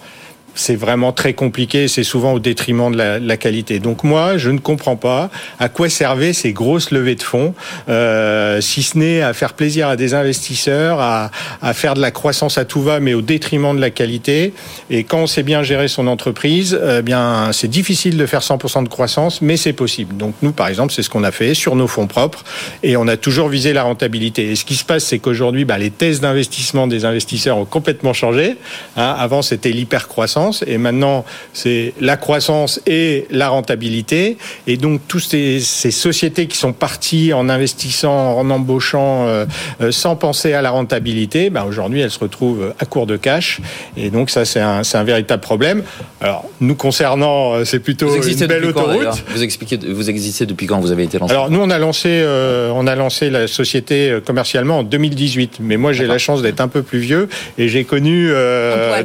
[0.55, 3.79] c'est vraiment très compliqué c'est souvent au détriment de la, qualité.
[3.79, 7.53] Donc moi, je ne comprends pas à quoi servaient ces grosses levées de fonds,
[7.89, 11.31] euh, si ce n'est à faire plaisir à des investisseurs, à,
[11.73, 14.53] faire de la croissance à tout va, mais au détriment de la qualité.
[14.89, 18.83] Et quand on sait bien gérer son entreprise, eh bien c'est difficile de faire 100%
[18.83, 20.17] de croissance, mais c'est possible.
[20.17, 22.43] Donc nous, par exemple, c'est ce qu'on a fait sur nos fonds propres,
[22.83, 24.51] et on a toujours visé la rentabilité.
[24.51, 28.13] Et ce qui se passe, c'est qu'aujourd'hui, bah, les thèses d'investissement des investisseurs ont complètement
[28.13, 28.57] changé.
[28.97, 34.37] Hein, avant, c'était l'hyper croissance et maintenant c'est la croissance et la rentabilité.
[34.67, 39.45] Et donc toutes ces, sociétés qui sont parties en investissant, en embauchant, euh,
[39.81, 43.59] euh, sans penser à la rentabilité, ben aujourd'hui elles se retrouvent à court de cash.
[43.97, 45.83] Et donc ça c'est un, un, véritable problème.
[46.21, 49.23] Alors nous concernant, euh, c'est plutôt une belle autoroute.
[49.29, 52.25] vous expliquez, vous existez depuis quand vous avez été lancé Alors nous on a lancé,
[52.73, 55.57] on a lancé la société commercialement en 2018.
[55.59, 58.31] Mais moi j'ai la chance d'être un peu plus vieux et j'ai connu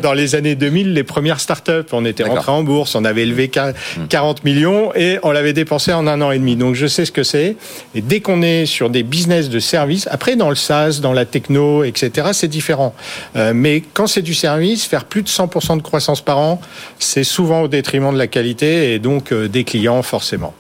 [0.02, 1.88] dans les années 2000 les premiers start-up.
[1.92, 3.50] On était rentré en bourse, on avait élevé
[4.08, 6.56] 40 millions et on l'avait dépensé en un an et demi.
[6.56, 7.56] Donc je sais ce que c'est.
[7.94, 11.24] Et dès qu'on est sur des business de service, après dans le SaaS, dans la
[11.24, 12.94] techno, etc., c'est différent.
[13.36, 16.60] Euh, mais quand c'est du service, faire plus de 100% de croissance par an,
[16.98, 20.54] c'est souvent au détriment de la qualité et donc euh, des clients forcément.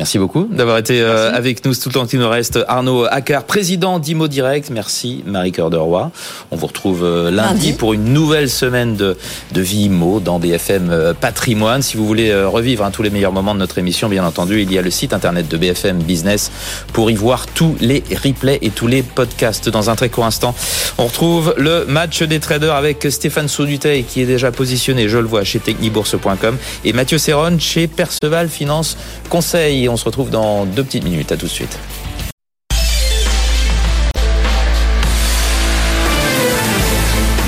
[0.00, 2.58] Merci beaucoup d'avoir été euh, avec nous tout le temps qu'il nous reste.
[2.68, 4.70] Arnaud Accard, président d'Imo Direct.
[4.70, 6.10] Merci Marie-Cœur de Roy.
[6.50, 9.18] On vous retrouve euh, lundi, pour une nouvelle semaine de,
[9.52, 11.82] de vie IMO dans BFM euh, Patrimoine.
[11.82, 14.72] Si vous voulez revivre hein, tous les meilleurs moments de notre émission, bien entendu, il
[14.72, 16.50] y a le site internet de BFM Business
[16.94, 19.68] pour y voir tous les replays et tous les podcasts.
[19.68, 20.54] Dans un très court instant,
[20.96, 25.26] on retrouve le match des traders avec Stéphane Sauduteil qui est déjà positionné, je le
[25.26, 28.96] vois, chez technibourse.com et Mathieu Serron chez Perceval Finance
[29.28, 31.32] Conseil on se retrouve dans deux petites minutes.
[31.32, 31.78] À tout de suite.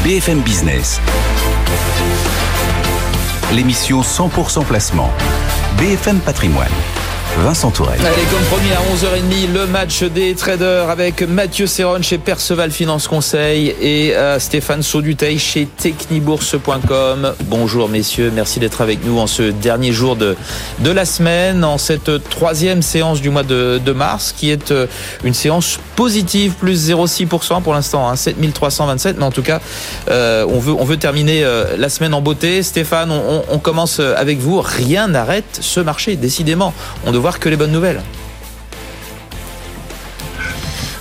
[0.04, 1.00] BFM Business.
[3.52, 5.10] L'émission 100% placement.
[5.78, 6.68] BFM Patrimoine.
[7.38, 7.98] Vincent Tourelle.
[8.00, 13.08] Allez, comme promis à 11h30, le match des traders avec Mathieu Serron chez Perceval Finance
[13.08, 17.32] Conseil et euh, Stéphane Sauduteil chez technibourse.com.
[17.44, 20.36] Bonjour messieurs, merci d'être avec nous en ce dernier jour de,
[20.80, 24.86] de la semaine, en cette troisième séance du mois de, mars, qui est euh,
[25.24, 29.60] une séance positive, plus 0,6% pour l'instant, hein, 7327, mais en tout cas,
[30.10, 31.44] euh, on, veut, on veut terminer
[31.76, 32.62] la semaine en beauté.
[32.62, 34.60] Stéphane, on, on commence avec vous.
[34.60, 36.74] Rien n'arrête ce marché, décidément.
[37.06, 38.02] On voir que les bonnes nouvelles.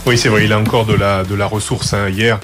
[0.05, 1.93] Oui, c'est vrai, il a encore de la, de la ressource.
[1.93, 2.09] Hein.
[2.09, 2.39] Hier,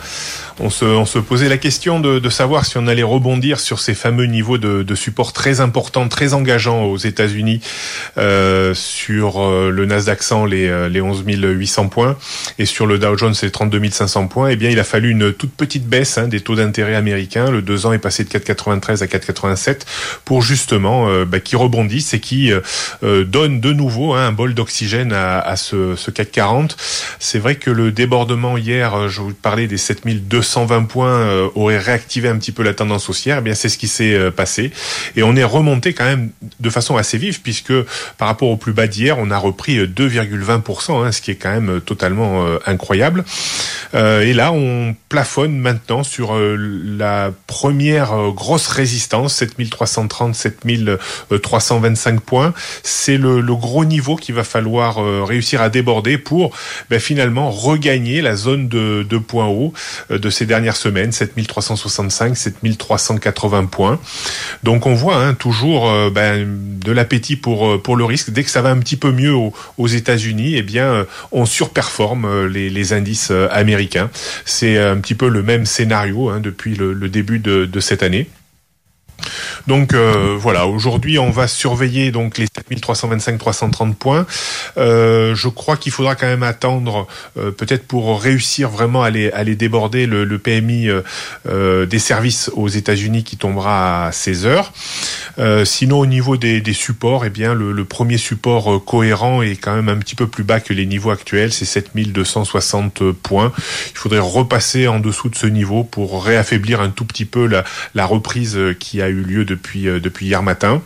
[0.59, 4.57] on se, posait la question de, savoir si on allait rebondir sur ces fameux niveaux
[4.57, 7.61] de, support très importants, très engageants aux États-Unis,
[8.17, 12.17] euh, sur euh, le Nasdaq 100 les, euh, les 11 800 points
[12.57, 14.49] et sur le Dow Jones les 32 500 points.
[14.49, 17.51] Eh bien, il a fallu une toute petite baisse hein, des taux d'intérêt américains.
[17.51, 19.81] Le 2 ans est passé de 4,93 à 4,87
[20.25, 22.51] pour justement bah, qui rebondissent et qui
[23.01, 26.77] donne de nouveau hein, un bol d'oxygène à, ce, ce CAC 40.
[27.19, 31.77] C'est vrai que le débordement hier, je vous parlais des 7200 120 points euh, aurait
[31.77, 34.71] réactivé un petit peu la tendance haussière, eh bien c'est ce qui s'est euh, passé.
[35.15, 36.29] Et on est remonté quand même
[36.59, 37.73] de façon assez vive, puisque
[38.17, 41.35] par rapport au plus bas d'hier, on a repris 2,20%, euh, hein, ce qui est
[41.35, 43.25] quand même totalement incroyable.
[43.93, 52.53] et là, on plafonne maintenant sur la première grosse résistance, 7330, 7325 points.
[52.83, 56.55] C'est le, gros niveau qu'il va falloir réussir à déborder pour
[56.89, 59.73] ben, finalement regagner la zone de, de points hauts
[60.09, 63.99] de ces dernières semaines, 7365, 7380 points.
[64.63, 68.31] Donc on voit hein, toujours ben, de l'appétit pour pour le risque.
[68.31, 72.69] Dès que ça va un petit peu mieux aux, États-Unis, eh bien on surperforme les,
[72.69, 74.09] les indices américains.
[74.45, 78.29] C'est un petit peu le même scénario hein, depuis le, début de, de cette année.
[79.67, 84.25] Donc euh, voilà, aujourd'hui on va surveiller les 7325-330 points.
[84.77, 89.55] Euh, je crois qu'il faudra quand même attendre euh, peut-être pour réussir vraiment à les,
[89.55, 90.89] déborder le, PMI
[91.45, 94.71] des services aux États-Unis qui tombera à 16 heures.
[95.65, 99.89] sinon au niveau des, supports, eh bien le, le, premier support cohérent est quand même
[99.89, 103.51] un petit peu plus bas que les niveaux actuels, c'est 7260 points.
[103.91, 107.63] Il faudrait repasser en dessous de ce niveau pour réaffaiblir un tout petit peu la,
[107.95, 110.81] la reprise qui a eu lieu depuis, euh, depuis hier matin.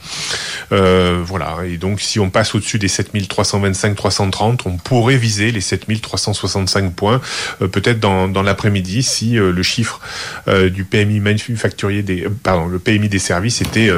[0.72, 1.58] Euh, voilà.
[1.66, 7.22] Et donc, si on passe au-dessus des 7325-330, on pourrait viser les 7365 points,
[7.62, 10.00] euh, peut-être dans, dans l'après-midi, si le chiffre
[10.48, 13.90] du PMI manufacturier des, pardon, le PMI des services était,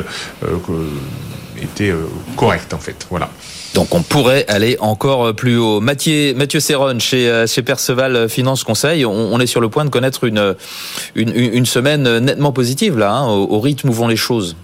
[1.61, 1.93] était
[2.35, 3.07] correct, en fait.
[3.09, 3.29] Voilà.
[3.73, 5.79] Donc on pourrait aller encore plus haut.
[5.79, 10.25] Mathieu, Mathieu Serron chez, chez Perceval Finance Conseil, on, est sur le point de connaître
[10.25, 14.55] une, semaine nettement positive là, hein, au, rythme où vont les choses.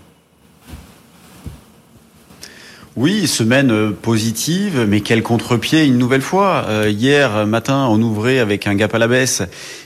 [2.99, 6.65] Oui, semaine euh, positive, mais quel contre-pied une nouvelle fois.
[6.67, 9.41] Euh, hier matin, on ouvrait avec un gap à la baisse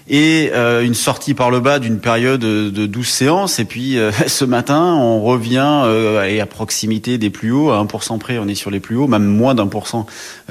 [0.08, 3.60] et euh, une sortie par le bas d'une période de 12 séances.
[3.60, 5.84] Et puis ce matin, on revient
[6.28, 9.08] et à proximité des plus hauts, à 1% près, on est sur les plus hauts,
[9.08, 10.06] même moins d'un pour cent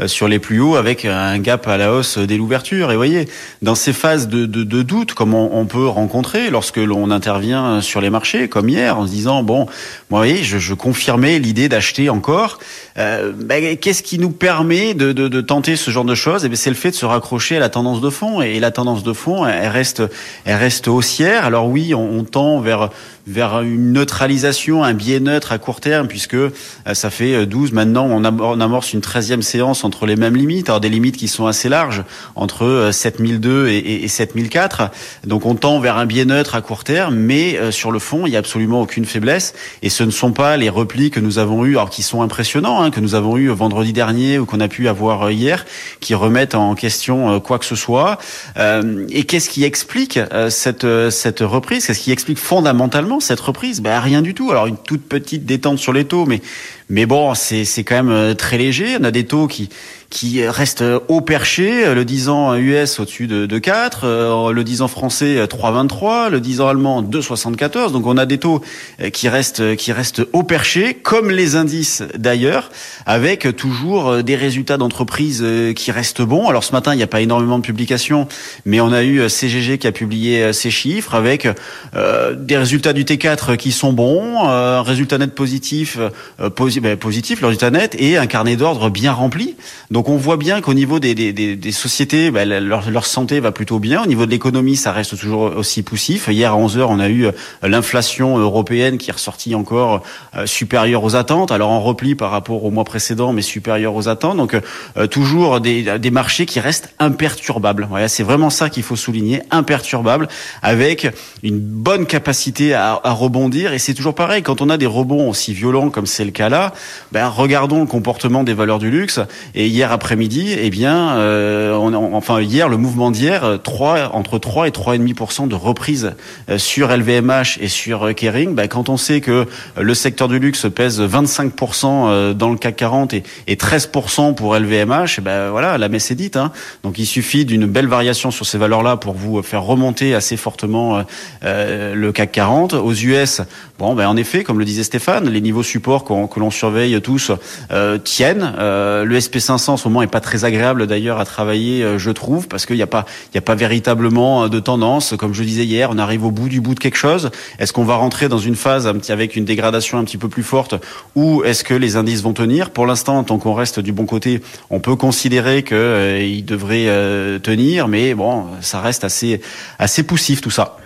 [0.07, 2.93] sur les plus hauts, avec un gap à la hausse dès l'ouverture.
[2.93, 3.29] Et voyez,
[3.61, 8.01] dans ces phases de, de, de doute, comme on, peut rencontrer lorsque l'on intervient sur
[8.01, 9.67] les marchés, comme hier, en se disant, bon,
[10.11, 12.59] moi, voyez, je, je confirmais l'idée d'acheter encore
[12.99, 16.45] euh, ben, qu'est-ce qui nous permet de, de, de, tenter ce genre de choses?
[16.45, 18.43] Eh ben, C'est le fait de se raccrocher à la tendance de fond.
[18.43, 20.03] Et la tendance de fond, elle reste,
[20.45, 21.45] elle reste haussière.
[21.45, 22.91] Alors oui, on, on tend vers
[23.27, 26.51] vers une neutralisation, un biais neutre à court terme, puisque euh,
[26.93, 30.81] ça fait 12 euh, maintenant, on amorce une 13e séance entre les mêmes limites, alors
[30.81, 32.03] des limites qui sont assez larges,
[32.35, 34.91] entre 7002 euh, et, et 7004.
[35.25, 38.31] Donc on tend vers un biais neutre à court terme, mais sur le fond, il
[38.31, 39.55] n'y a absolument aucune faiblesse.
[39.83, 42.83] Et ce ne sont pas les replis que nous avons eus, alors qui sont impressionnants,
[42.83, 45.65] hein, que nous avons eu vendredi dernier ou qu'on a pu avoir hier,
[46.01, 48.19] qui remettent en question quoi que ce soit.
[48.57, 51.87] et qu'est-ce qui explique cette, cette reprise?
[51.87, 54.51] Qu'est-ce qui explique fondamentalement cette reprise ben, Rien du tout.
[54.51, 56.40] Alors une toute petite détente sur les taux, mais
[56.88, 58.96] mais bon, c'est quand même euh, très léger.
[59.01, 59.70] On a des taux qui
[60.12, 64.83] qui reste haut perché, le 10 ans US au-dessus de, de 4, euh, le 10
[64.83, 67.92] ans français 3,23, le 10 ans allemand 2,74.
[67.92, 68.61] Donc on a des taux
[69.01, 72.70] euh, qui restent qui restent haut perché, comme les indices d'ailleurs,
[73.07, 75.42] avec toujours euh, des résultats d'entreprise
[75.75, 76.46] qui restent bons.
[76.46, 78.29] Alors ce matin, il n'y a pas énormément de publications,
[78.66, 81.48] mais on a eu CGG qui a publié ses chiffres avec
[81.94, 85.98] des résultats du T4 qui sont bons, un résultat net positif,
[86.38, 89.57] ben, positif, le résultat net, et un carnet d'ordre bien rempli.
[89.90, 93.38] Donc donc on voit bien qu'au niveau des, des, des, sociétés, bah, leur, leur, santé
[93.38, 94.03] va plutôt bien.
[94.03, 96.27] Au niveau de l'économie, ça reste toujours aussi poussif.
[96.27, 100.03] Hier à 11 h on a eu euh, l'inflation européenne qui est ressortie encore
[100.35, 101.53] euh, supérieure aux attentes.
[101.53, 104.38] Alors en repli par rapport au mois précédent, mais supérieure aux attentes.
[104.38, 104.61] Donc
[104.97, 107.87] euh, toujours des, des marchés qui restent imperturbables.
[107.88, 110.27] Voilà, c'est vraiment ça qu'il faut souligner, imperturbables,
[110.62, 111.07] avec
[111.45, 113.73] une bonne capacité à, à rebondir.
[113.73, 116.49] Et c'est toujours pareil, quand on a des rebonds aussi violents comme c'est le cas
[116.49, 116.73] là,
[117.12, 119.21] ben, regardons le comportement des valeurs du luxe.
[119.55, 121.73] Et hier après-midi, eh bien, euh,
[122.13, 126.13] enfin hier, le mouvement d'hier, 3, entre 3 et 3,5% de reprise
[126.49, 128.55] euh, sur LVMH et sur euh, Kering.
[128.55, 129.47] Bah, quand on sait que
[129.79, 135.21] le secteur du luxe pèse 25% dans le CAC 40 et, et 13% pour LVMH,
[135.23, 136.37] ben voilà, la messe est dite.
[136.37, 136.53] Hein.
[136.83, 141.05] Donc il suffit d'une belle variation sur ces valeurs-là pour vous faire remonter assez fortement
[141.45, 142.75] euh, le CAC 40.
[142.75, 143.43] Aux US,
[143.79, 147.33] bon, ben en effet, comme le disait Stéphane, les niveaux support que l'on surveille tous
[147.71, 148.55] euh, tiennent.
[148.59, 152.49] Euh, le SP500 ce moment est pas très agréable d'ailleurs à travailler, euh, je trouve,
[152.49, 155.14] parce qu'il n'y a pas, il y a pas véritablement euh, de tendance.
[155.18, 157.31] Comme je disais hier, on arrive au bout du bout de quelque chose.
[157.59, 160.75] Est-ce qu'on va rentrer dans une phase avec une dégradation un petit peu plus forte,
[161.14, 162.71] ou est-ce que les indices vont tenir?
[162.71, 164.40] Pour l'instant, tant qu'on reste du bon côté,
[164.71, 169.40] on peut considérer qu'ils euh, devraient tenir, mais bon, ça reste assez,
[169.79, 170.77] assez poussif tout ça.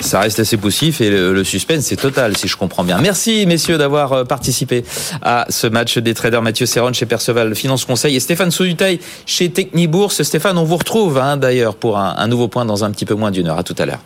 [0.00, 2.98] Ça reste assez poussif et le, suspense est total, si je comprends bien.
[3.00, 4.84] Merci, messieurs, d'avoir euh, participé
[5.22, 6.42] à ce match des traders.
[6.42, 10.22] Mathieu Serron chez Perceval Finance Conseil et Stéphane Soudutaille chez Technibourse.
[10.22, 13.14] Stéphane, on vous retrouve hein, d'ailleurs pour un, un nouveau point dans un petit peu
[13.14, 13.58] moins d'une heure.
[13.58, 14.00] À tout à l'heure.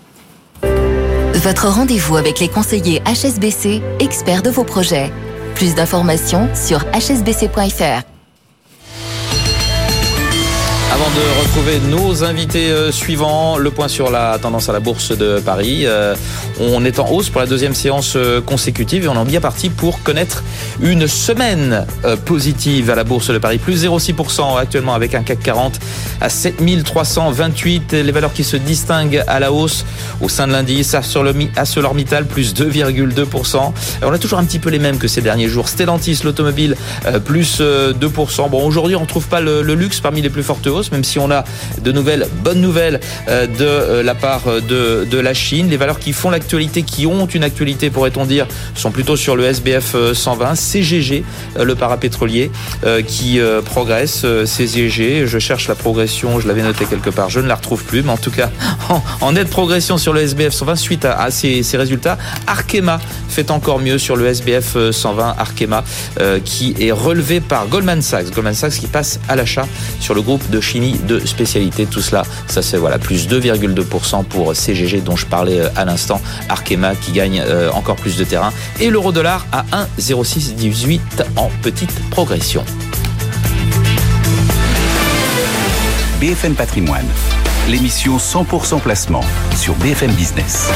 [1.35, 5.11] Votre rendez-vous avec les conseillers HSBC, experts de vos projets.
[5.57, 8.12] Plus d'informations sur hsbc.fr.
[11.03, 15.11] Avant de retrouver nos invités euh, suivants, le point sur la tendance à la bourse
[15.11, 15.83] de Paris.
[15.85, 16.15] Euh,
[16.61, 19.69] on est en hausse pour la deuxième séance euh, consécutive et on est bien parti
[19.69, 20.45] pour connaître
[20.81, 21.87] une semaine
[22.25, 23.59] positive à la bourse de Paris.
[23.59, 25.81] Plus 0,6% actuellement avec un CAC 40
[26.21, 27.93] à 7328.
[27.95, 29.85] Les valeurs qui se distinguent à la hausse
[30.21, 30.95] au sein de l'indice.
[30.95, 33.73] ArcelorMittal plus 2,2%.
[34.03, 35.69] On a toujours un petit peu les mêmes que ces derniers jours.
[35.69, 36.77] Stellantis, l'automobile,
[37.25, 38.51] plus 2%.
[38.51, 41.05] Bon, aujourd'hui, on ne trouve pas le, le luxe parmi les plus fortes hausses même
[41.05, 41.45] si on a
[41.83, 45.69] de nouvelles bonnes nouvelles euh, de euh, la part de, de la Chine.
[45.71, 49.45] Les valeurs qui font l'actualité, qui ont une actualité, pourrait-on dire, sont plutôt sur le
[49.45, 51.25] SBF 120, CGG,
[51.59, 52.51] euh, le parapétrolier,
[53.07, 54.27] qui progresse.
[54.45, 58.03] CGG, je cherche la progression, je l'avais noté quelque part, je ne la retrouve plus,
[58.03, 58.51] mais en tout cas,
[59.21, 62.19] en, nette progression sur le SBF 120 suite à, ces, résultats.
[62.47, 65.85] Arkema fait encore mieux sur le SBF 120, Arkema,
[66.45, 68.31] qui est relevé par Goldman Sachs.
[68.31, 69.67] Goldman Sachs qui passe à l'achat
[70.01, 70.61] sur le groupe de
[70.91, 71.87] de spécialité.
[71.87, 76.21] Tout cela, ça c'est voilà plus 2,2% pour CGG dont je parlais euh, à l'instant.
[76.49, 79.65] Arkema qui gagne euh, encore plus de terrain et l'euro dollar à
[79.99, 81.01] 1,0618
[81.37, 82.65] en petite progression.
[86.21, 87.07] BFM Patrimoine,
[87.69, 89.25] l'émission 100% placement
[89.57, 90.69] sur BFM Business.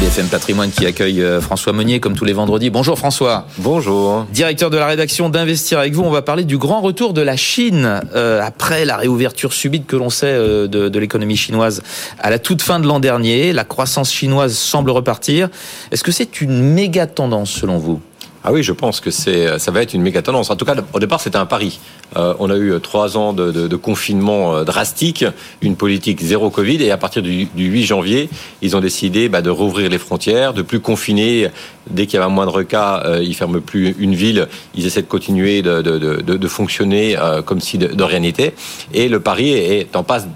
[0.00, 2.70] BFM Patrimoine qui accueille euh, François Meunier comme tous les vendredis.
[2.70, 3.46] Bonjour François.
[3.58, 4.26] Bonjour.
[4.32, 7.36] Directeur de la rédaction d'Investir avec vous, on va parler du grand retour de la
[7.36, 11.82] Chine euh, après la réouverture subite que l'on sait euh, de, de l'économie chinoise
[12.20, 13.52] à la toute fin de l'an dernier.
[13.52, 15.48] La croissance chinoise semble repartir.
[15.90, 18.00] Est-ce que c'est une méga tendance selon vous?
[18.44, 20.22] Ah oui, je pense que c'est, ça va être une méga.
[20.26, 21.80] En tout cas, au départ, c'était un pari.
[22.16, 25.24] Euh, on a eu trois ans de, de, de, confinement euh, drastique,
[25.60, 28.30] une politique zéro Covid, et à partir du, du 8 janvier,
[28.62, 31.48] ils ont décidé bah, de rouvrir les frontières, de plus confiner.
[31.90, 34.46] Dès qu'il y avait un moindre cas, euh, ils ferment plus une ville.
[34.74, 38.54] Ils essaient de continuer de, de fonctionner euh, comme si de, rien n'était.
[38.92, 40.26] Et le pari est en passe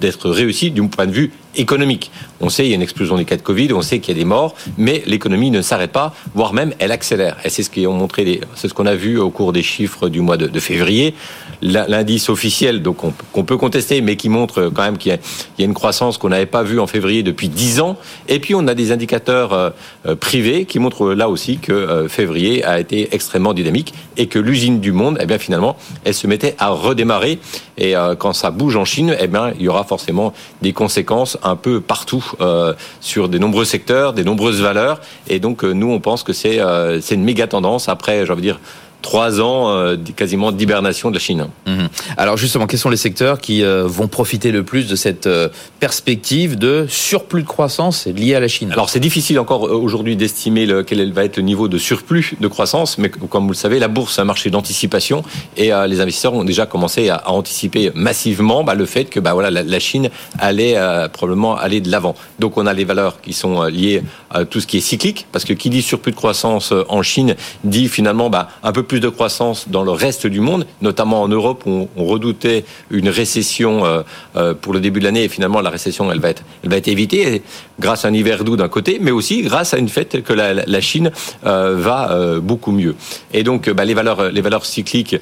[0.00, 2.10] d'être réussi du point de vue économique.
[2.40, 4.18] On sait qu'il y a une explosion des cas de Covid, on sait qu'il y
[4.18, 7.36] a des morts, mais l'économie ne s'arrête pas, voire même elle accélère.
[7.44, 10.20] Et c'est ce qu'on montré, c'est ce qu'on a vu au cours des chiffres du
[10.20, 11.14] mois de, février.
[11.62, 12.98] L'indice officiel, donc
[13.32, 15.18] qu'on peut contester, mais qui montre quand même qu'il
[15.58, 17.96] y, a une croissance qu'on n'avait pas vue en février depuis 10 ans.
[18.28, 19.70] Et puis on a des indicateurs euh,
[20.06, 24.38] euh, privés qui montrent là aussi que euh, février a été extrêmement dynamique et que
[24.38, 27.38] l'usine du monde, eh bien finalement, elle se mettait à redémarrer.
[27.76, 30.32] Et quand ça bouge en Chine, eh bien il y aura forcément
[30.62, 35.00] des conséquences un peu partout euh, sur des nombreux secteurs, des nombreuses valeurs.
[35.28, 37.88] Et donc, euh, nous, on pense que c'est euh, une méga tendance.
[37.88, 38.60] Après, j'ai envie dire,
[39.04, 41.46] trois ans euh, quasiment d'hibernation de la Chine.
[41.66, 41.88] Mhm.
[42.16, 45.50] Alors justement, quels sont les secteurs qui euh, vont profiter le plus de cette euh,
[45.78, 48.72] perspective de surplus de croissance liée à la Chine?
[48.72, 52.96] Alors c'est difficile encore aujourd'hui d'estimer quel va être le niveau de surplus de croissance,
[52.96, 55.22] mais comme vous le savez, la bourse est un marché d'anticipation
[55.58, 59.50] et les investisseurs ont déjà commencé à, anticiper massivement bah, le fait que bah, voilà,
[59.50, 60.76] la, Chine allait
[61.12, 62.14] probablement aller de l'avant.
[62.38, 65.44] Donc on a les valeurs qui sont liées à tout ce qui est cyclique, parce
[65.44, 67.34] que qui dit surplus de croissance en Chine
[67.64, 71.22] dit finalement bah, un peu plus plus de croissance dans le reste du monde, notamment
[71.22, 74.02] en Europe où on redoutait une récession euh,
[74.36, 76.44] euh, pour le début de l'année et finalement la récession elle va être,
[76.86, 77.42] évitée
[77.80, 80.80] grâce à un hiver doux d'un côté, mais aussi grâce à une fait que la,
[80.80, 81.10] Chine
[81.44, 82.94] euh, va beaucoup mieux.
[83.32, 85.16] Et donc bah, les valeurs, les valeurs cycliques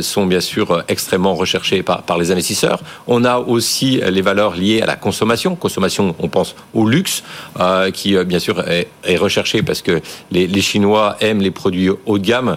[0.00, 2.80] sont bien sûr extrêmement recherchées par, les investisseurs.
[3.06, 5.56] On a aussi les valeurs liées à la consommation.
[5.56, 7.22] Consommation, on pense au luxe,
[7.94, 10.02] qui bien sûr est, est, recherché parce que
[10.32, 12.56] les, Chinois aiment les produits haut de gamme.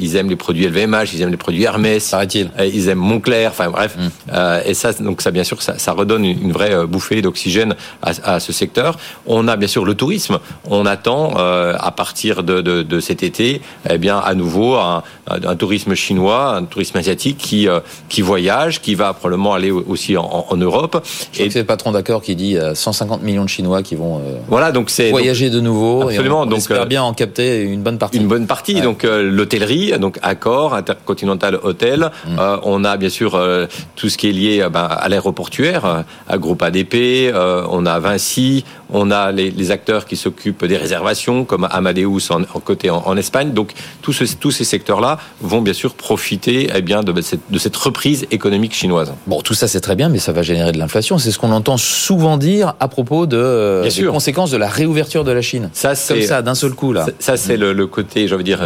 [0.00, 3.70] Ils aiment les produits LVMH, ils aiment les produits Hermès, euh, ils aiment Montclair, enfin
[3.70, 3.96] bref.
[3.96, 4.08] Mm.
[4.32, 8.34] Euh, et ça, donc ça, bien sûr, ça, ça redonne une vraie bouffée d'oxygène à,
[8.34, 8.98] à, ce secteur.
[9.26, 10.38] On a bien sûr le tourisme.
[10.68, 15.56] On attend à partir de, de, de, cet été, eh bien, à nouveau un, un,
[15.56, 17.68] tourisme chinois, un tourisme asiatique qui
[18.08, 21.04] qui voyage, qui va probablement aller aussi en, en Europe.
[21.32, 24.72] Je et c'est le patron d'accord qui dit 150 millions de Chinois qui vont voilà,
[24.72, 26.02] donc c'est voyager de nouveau.
[26.02, 26.42] Absolument.
[26.42, 28.18] Et on, donc espère bien en capter une bonne partie.
[28.18, 28.80] Une bonne partie.
[28.80, 32.10] Donc l'hôtellerie donc Accor, Intercontinental Hotel.
[32.26, 32.38] Mm.
[32.38, 33.66] Euh, on a bien sûr euh,
[33.96, 36.94] tout ce qui est lié ben, à l'aéroportuaire, à Groupe ADP.
[36.94, 38.64] Euh, on a Vinci.
[38.92, 43.52] On a les, acteurs qui s'occupent des réservations, comme Amadeus en, côté en, Espagne.
[43.52, 47.76] Donc tous, tous ces secteurs-là vont bien sûr profiter eh bien de cette, de cette
[47.76, 49.14] reprise économique chinoise.
[49.28, 51.18] Bon, tout ça c'est très bien, mais ça va générer de l'inflation.
[51.18, 55.30] C'est ce qu'on entend souvent dire à propos de des conséquences de la réouverture de
[55.30, 55.70] la Chine.
[55.72, 57.06] Ça, c'est comme ça d'un seul coup là.
[57.20, 58.60] Ça, c'est le, le, côté, je veux dire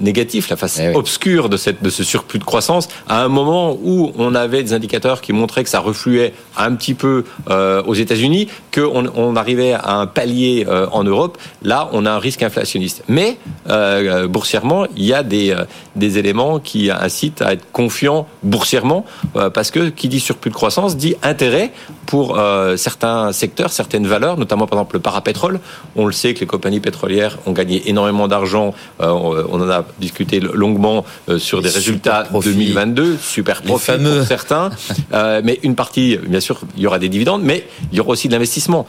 [0.00, 3.76] négatif, la face eh obscure de, cette, de ce surplus de croissance, à un moment
[3.82, 7.94] où on avait des indicateurs qui montraient que ça refluait un petit peu euh, aux
[7.94, 12.42] États-Unis, qu'on on arrivait à un palier euh, en Europe, là, on a un risque
[12.42, 13.02] inflationniste.
[13.08, 13.38] Mais
[13.68, 15.54] euh, boursièrement, il y a des,
[15.96, 19.04] des éléments qui incitent à être confiant boursièrement,
[19.54, 21.72] parce que qui dit surplus de croissance dit intérêt
[22.08, 22.40] pour
[22.76, 25.60] certains secteurs, certaines valeurs, notamment par exemple le parapétrole.
[25.94, 28.72] On le sait que les compagnies pétrolières ont gagné énormément d'argent.
[28.98, 31.04] on en a discuté longuement
[31.36, 34.70] sur des résultats 2022, super profit pour certains,
[35.44, 38.28] mais une partie, bien sûr, il y aura des dividendes, mais il y aura aussi
[38.28, 38.86] de l'investissement.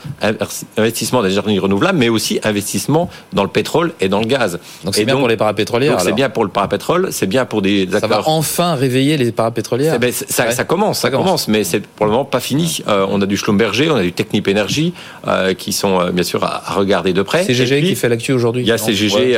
[0.78, 4.60] Investissement dans les énergies renouvelables, mais aussi investissement dans le pétrole et dans le gaz.
[4.84, 6.00] Donc c'est bien pour les parapétrolières.
[6.00, 8.02] c'est bien pour le parapétrole, c'est bien pour des acteurs.
[8.02, 9.94] Ça va enfin réveiller les parapétrolières.
[9.96, 12.82] Eh ben, ça, ça, commence, ça, commence, mais c'est pour le moment pas fini.
[12.88, 14.94] Euh, on a du Schlumberger, on a du Technip Energy,
[15.28, 17.44] euh, qui sont euh, bien sûr à, regarder de près.
[17.44, 18.64] CGG qui fait l'actu aujourd'hui.
[18.64, 19.38] Il y a CGG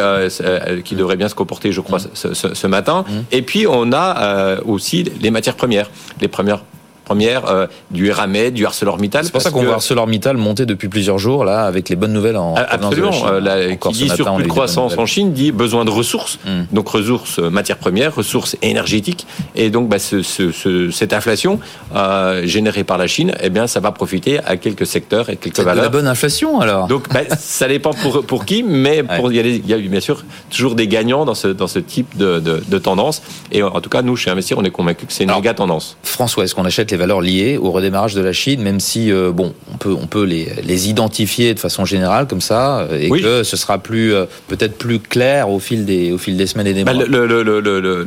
[0.84, 3.06] qui devrait bien se comporter, je crois, ce, ce, matin.
[3.08, 3.14] Mmh.
[3.32, 5.90] Et puis on a aussi les matières premières,
[6.22, 6.64] les premières
[7.06, 9.26] première, euh, du Eramet, du ArcelorMittal.
[9.26, 12.38] C'est pour ça qu'on voit ArcelorMittal monter depuis plusieurs jours là avec les bonnes nouvelles
[12.38, 13.12] en Absolument.
[13.26, 16.40] Euh, qui dit surplus de croissance en Chine dit besoin de ressources.
[16.46, 16.64] Hmm.
[16.72, 19.26] Donc ressources euh, matières premières, ressources énergétiques.
[19.56, 21.60] Et donc bah, ce, ce, cette inflation
[21.96, 25.60] euh, générée par la Chine, eh bien ça va profiter à quelques secteurs et quelques
[25.60, 25.76] valeurs.
[25.76, 26.88] De la bonne inflation alors.
[26.88, 29.78] Donc bah, ça dépend pour pour qui, mais pour, il, y a, il y a
[29.78, 33.22] bien sûr toujours des gagnants dans ce dans ce type de, de, de tendance.
[33.52, 35.98] Et en tout cas nous chez Investir, on est convaincu que c'est une méga tendance.
[36.04, 39.32] François, est-ce qu'on achète les valeurs liées au redémarrage de la Chine, même si euh,
[39.32, 43.10] bon, on peut on peut les, les identifier de façon générale comme ça, euh, et
[43.10, 46.68] que ce sera plus euh, peut-être plus clair au fil des au fil des semaines
[46.68, 47.06] et des bah, mois.
[47.06, 48.06] le, le, le,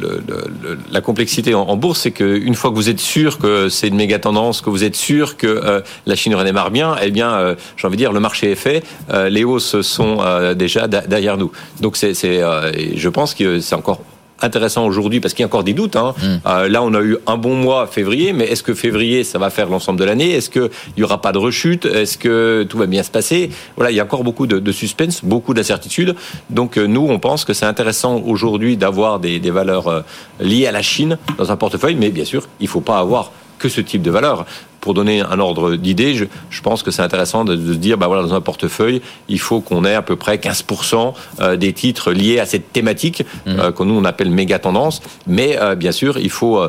[0.91, 4.19] la complexité en, bourse, c'est qu'une fois que vous êtes sûr que c'est une méga
[4.19, 8.03] tendance, que vous êtes sûr que la Chine redémarre bien, eh bien, j'ai envie de
[8.03, 8.85] dire, le marché est fait,
[9.29, 10.19] les hausses sont
[10.55, 11.51] déjà derrière nous.
[11.81, 14.01] Donc c'est, je pense que c'est encore
[14.43, 15.97] intéressant aujourd'hui parce qu'il y a encore des doutes.
[15.97, 16.15] Hein.
[16.21, 16.37] Hmm.
[16.47, 19.51] Euh, là, on a eu un bon mois février, mais est-ce que février, ça va
[19.51, 20.33] faire l'ensemble de l'année?
[20.33, 21.87] Est-ce qu'il n'y aura pas de rechute?
[21.87, 23.51] Est-ce que tout va bien se passer?
[23.77, 26.15] Voilà, il y a encore beaucoup de, suspense, beaucoup d'incertitudes.
[26.51, 30.01] Donc euh, nous, on pense que c'est intéressant aujourd'hui d'avoir des, valeurs euh,
[30.41, 33.31] liées à la Chine dans un portefeuille, mais bien sûr, il ne faut pas avoir
[33.59, 34.47] que ce type de valeur
[34.85, 38.07] pour donner un ordre d'idée, je, je, pense que c'est intéressant de, se dire, bah
[38.07, 42.13] voilà, dans un portefeuille, il faut qu'on ait à peu près 15% euh, des titres
[42.13, 43.51] liés à cette thématique mmh.
[43.51, 45.01] euh, que nous on appelle méga tendance.
[45.27, 46.61] Mais euh, bien sûr, il faut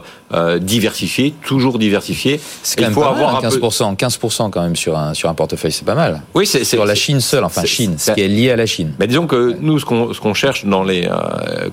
[0.60, 2.40] diversifier, toujours diversifier.
[2.64, 5.34] C'est quand même faut pas avoir mal, 15%, 15% quand même sur un sur un
[5.34, 6.22] portefeuille, c'est pas mal.
[6.34, 8.94] Oui, c'est sur la Chine seule, enfin Chine, ce qui est lié à la Chine.
[9.00, 11.08] Mais disons que nous, ce qu'on qu'on cherche dans les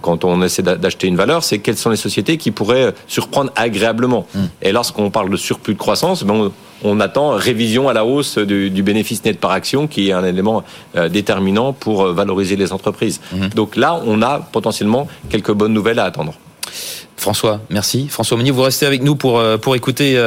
[0.01, 4.27] quand on essaie d'acheter une valeur, c'est quelles sont les sociétés qui pourraient surprendre agréablement.
[4.35, 4.41] Mmh.
[4.63, 6.25] Et lorsqu'on parle de surplus de croissance,
[6.85, 10.65] on, attend révision à la hausse du, bénéfice net par action, qui est un élément
[10.97, 13.21] euh, déterminant pour euh, valoriser les entreprises.
[13.33, 13.49] Mhm.
[13.51, 16.35] Donc là, on a potentiellement quelques bonnes nouvelles à attendre.
[17.23, 18.09] François, merci.
[18.09, 20.21] François Meunier, vous restez avec nous pour, euh, pour écouter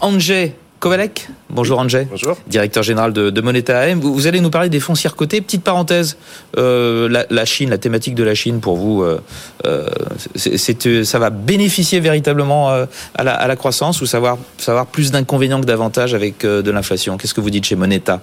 [0.00, 1.28] Angé Kovalek.
[1.52, 2.06] Bonjour Andrzej.
[2.10, 2.38] Bonjour.
[2.46, 4.00] Directeur général de, de Moneta AM.
[4.00, 5.42] Vous, allez nous parler des foncières cotées.
[5.42, 6.16] Petite parenthèse,
[6.56, 9.20] euh, la, Chine, la thématique de la Chine pour vous, euh,
[9.66, 9.86] euh
[10.34, 12.86] c'est, ça va bénéficier véritablement à
[13.22, 17.18] la, à, la, croissance ou savoir, savoir plus d'inconvénients que d'avantages avec de l'inflation?
[17.18, 18.22] Qu'est-ce que vous dites chez Moneta?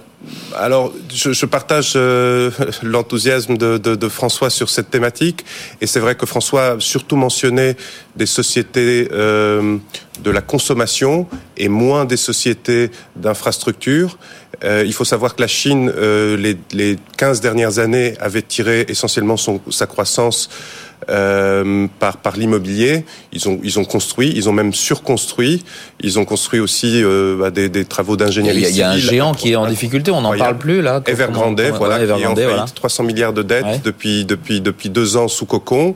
[0.56, 1.96] Alors, je, je partage
[2.82, 5.44] l'enthousiasme de, de, de, François sur cette thématique.
[5.80, 7.76] Et c'est vrai que François a surtout mentionné
[8.16, 9.08] des sociétés
[10.22, 11.26] de la consommation
[11.56, 14.18] et moins des sociétés d'infrastructures.
[14.64, 18.84] Euh, il faut savoir que la Chine, euh, les, les 15 dernières années, avait tiré
[18.88, 20.50] essentiellement son, sa croissance
[21.08, 23.04] euh, par, par l'immobilier.
[23.32, 25.64] Ils ont, ils ont construit, ils ont même surconstruit.
[26.02, 29.32] Ils ont construit aussi euh, bah, des, des, travaux d'ingénierie Il y a, un géant
[29.32, 31.02] qui est en difficulté, on n'en parle plus là.
[31.06, 35.28] Evergrande, voilà, Evergrande, qui est en 300 milliards de dettes depuis, depuis, depuis deux ans
[35.28, 35.94] sous cocon.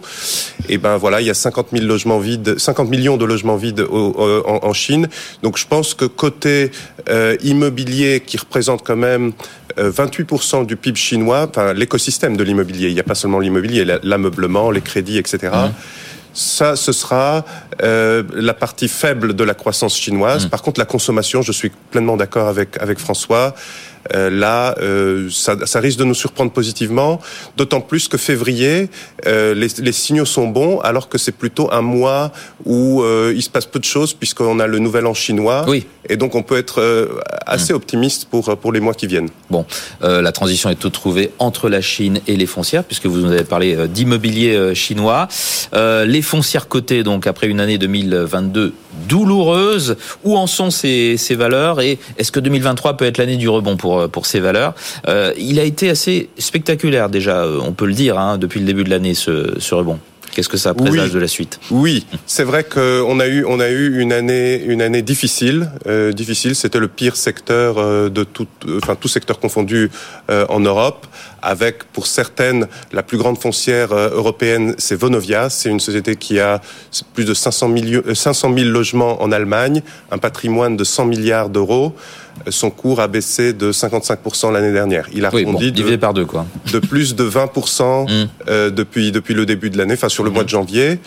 [0.68, 3.80] Et ben voilà, il y a 50 000 logements vides, 50 millions de logements vides
[3.80, 4.14] au,
[4.46, 5.08] en, en, Chine.
[5.42, 6.70] Donc je pense que côté
[7.08, 9.32] euh, immobilier, qui représente quand même
[9.78, 13.84] 28% euh, du PIB chinois, enfin l'écosystème de l'immobilier, il n'y a pas seulement l'immobilier,
[14.02, 15.52] l'ameublement, les crédits, etc.
[16.32, 17.44] Ça, ce sera
[17.82, 20.46] euh, la partie faible de la croissance chinoise.
[20.46, 20.48] Mmh.
[20.48, 23.54] Par contre, la consommation, je suis pleinement d'accord avec, avec François.
[24.12, 27.20] Euh, là, euh, ça, ça, risque de nous surprendre positivement,
[27.56, 28.90] d'autant plus que février,
[29.26, 32.32] euh, les, les, signaux sont bons, alors que c'est plutôt un mois
[32.64, 33.02] où
[33.34, 35.64] il se passe peu de choses, puisqu'on a le nouvel an chinois.
[35.68, 35.86] Oui.
[36.08, 37.08] Et donc, on peut être
[37.46, 37.76] assez mmh.
[37.76, 39.30] optimiste pour, pour les mois qui viennent.
[39.50, 39.64] Bon,
[40.00, 43.44] la transition est toute trouvée entre la Chine et les foncières, puisque vous nous avez
[43.44, 45.28] parlé d'immobilier chinois.
[45.72, 48.74] les foncières cotées, donc, après une année 2022
[49.08, 53.48] douloureuse, où en sont ces, ces valeurs et est-ce que 2023 peut être l'année du
[53.48, 54.74] rebond pour euh, pour, ces valeurs.
[55.08, 58.66] Euh, il a été assez spectaculaire déjà, euh, on peut le dire, hein, depuis le
[58.66, 59.98] début de l'année, ce, ce rebond.
[60.34, 61.60] Qu'est-ce que ça présage de la suite?
[61.70, 65.70] Oui, c'est vrai qu'on a eu on a eu une année une année difficile.
[65.86, 67.76] Euh, difficile, c'était le pire secteur
[68.10, 69.90] de tout, enfin tout secteur confondu
[70.30, 71.06] euh, en Europe.
[71.40, 75.50] Avec pour certaines la plus grande foncière européenne, c'est Vonovia.
[75.50, 76.60] C'est une société qui a
[77.12, 77.72] plus de 500
[78.12, 81.94] 500 000 logements en Allemagne, un patrimoine de 100 milliards d'euros
[82.48, 85.06] son cours a baissé de 55% l'année dernière.
[85.12, 86.46] Il a oui, de, par deux, quoi.
[86.72, 88.28] de plus de 20% mm.
[88.48, 90.34] euh, depuis, depuis le début de l'année, enfin sur le mm.
[90.34, 90.98] mois de janvier.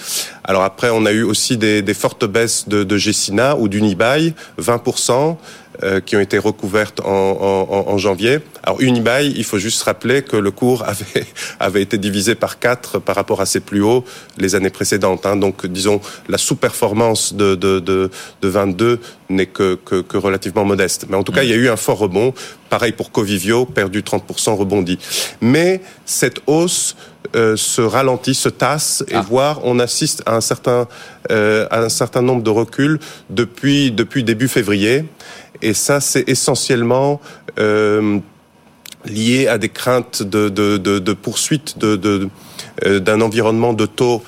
[0.44, 4.34] Alors après, on a eu aussi des, des fortes baisses de, de Gessina ou d'Unibail,
[4.60, 5.38] 20%.
[5.84, 8.40] Euh, qui ont été recouvertes en, en, en, janvier.
[8.64, 11.24] Alors Unibail, il faut juste rappeler que le cours avait,
[11.60, 14.04] avait été divisé par 4 par rapport à ses plus hauts
[14.40, 15.28] les années précédentes.
[15.28, 15.36] Hein.
[15.36, 18.10] Donc disons, la sous-performance de, de, de,
[18.42, 19.00] de 22
[19.30, 21.06] n'est que, que, que, relativement modeste.
[21.10, 22.34] Mais en tout cas, il y a eu un fort rebond.
[22.72, 24.98] Pareil pour Covivio, perdu 30%, rebondi.
[25.42, 26.96] Mais cette hausse
[27.36, 29.22] euh, se ralentit, se tasse, et ah.
[29.22, 30.88] voire on assiste à un certain,
[31.30, 33.00] euh, à un certain nombre de reculs
[33.30, 35.06] depuis, depuis début février.
[35.62, 37.20] Et ça, c'est essentiellement
[37.60, 38.20] euh,
[39.05, 42.30] lié à des craintes de, de, de, de poursuite de,
[42.86, 44.24] euh, d'un environnement de taux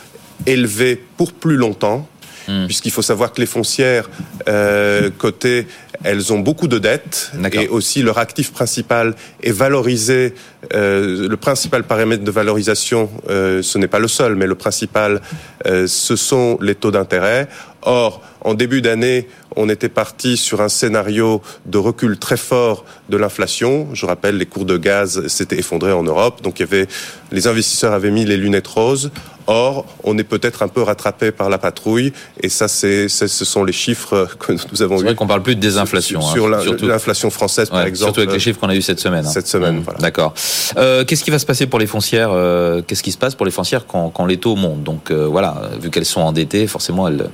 [0.46, 2.08] élevé pour plus longtemps.
[2.48, 2.66] Hmm.
[2.66, 4.10] Puisqu'il faut savoir que les foncières
[4.48, 5.68] euh, cotées,
[6.04, 9.14] elles ont beaucoup de dettes et aussi leur actif principal
[9.44, 10.34] est valorisé.
[10.74, 15.22] Euh, le principal paramètre de valorisation, euh, ce n'est pas le seul, mais le principal,
[15.66, 17.50] ce sont les taux d'intérêt.
[17.82, 23.18] Or, en début d'année, on était parti sur un scénario de recul très fort de
[23.18, 23.88] l'inflation.
[23.94, 26.88] Je rappelle, les cours de gaz s'étaient effondrés en Europe, donc il y avait,
[27.32, 29.12] les investisseurs avaient mis les lunettes roses.
[29.48, 33.64] Or, on est peut-être un peu rattrapé par la patrouille, et ça, c'est, ce sont
[33.64, 35.00] les chiffres que nous avons eu.
[35.00, 36.22] C'est vrai qu'on parle plus de désinflation.
[36.22, 38.14] Sur, hein, l'inflation française, par exemple.
[38.14, 39.26] Surtout avec les chiffres qu'on a eu cette semaine.
[39.26, 39.30] Hein.
[39.30, 40.00] Cette semaine, mmh, voilà.
[40.00, 40.36] D'accord.
[40.78, 43.46] Euh, qu'est-ce qui va se passer pour les foncières euh, Qu'est-ce qui se passe pour
[43.46, 44.84] les foncières quand, quand les taux montent?
[44.84, 47.30] Donc euh, voilà, vu qu'elles sont endettées, forcément, elles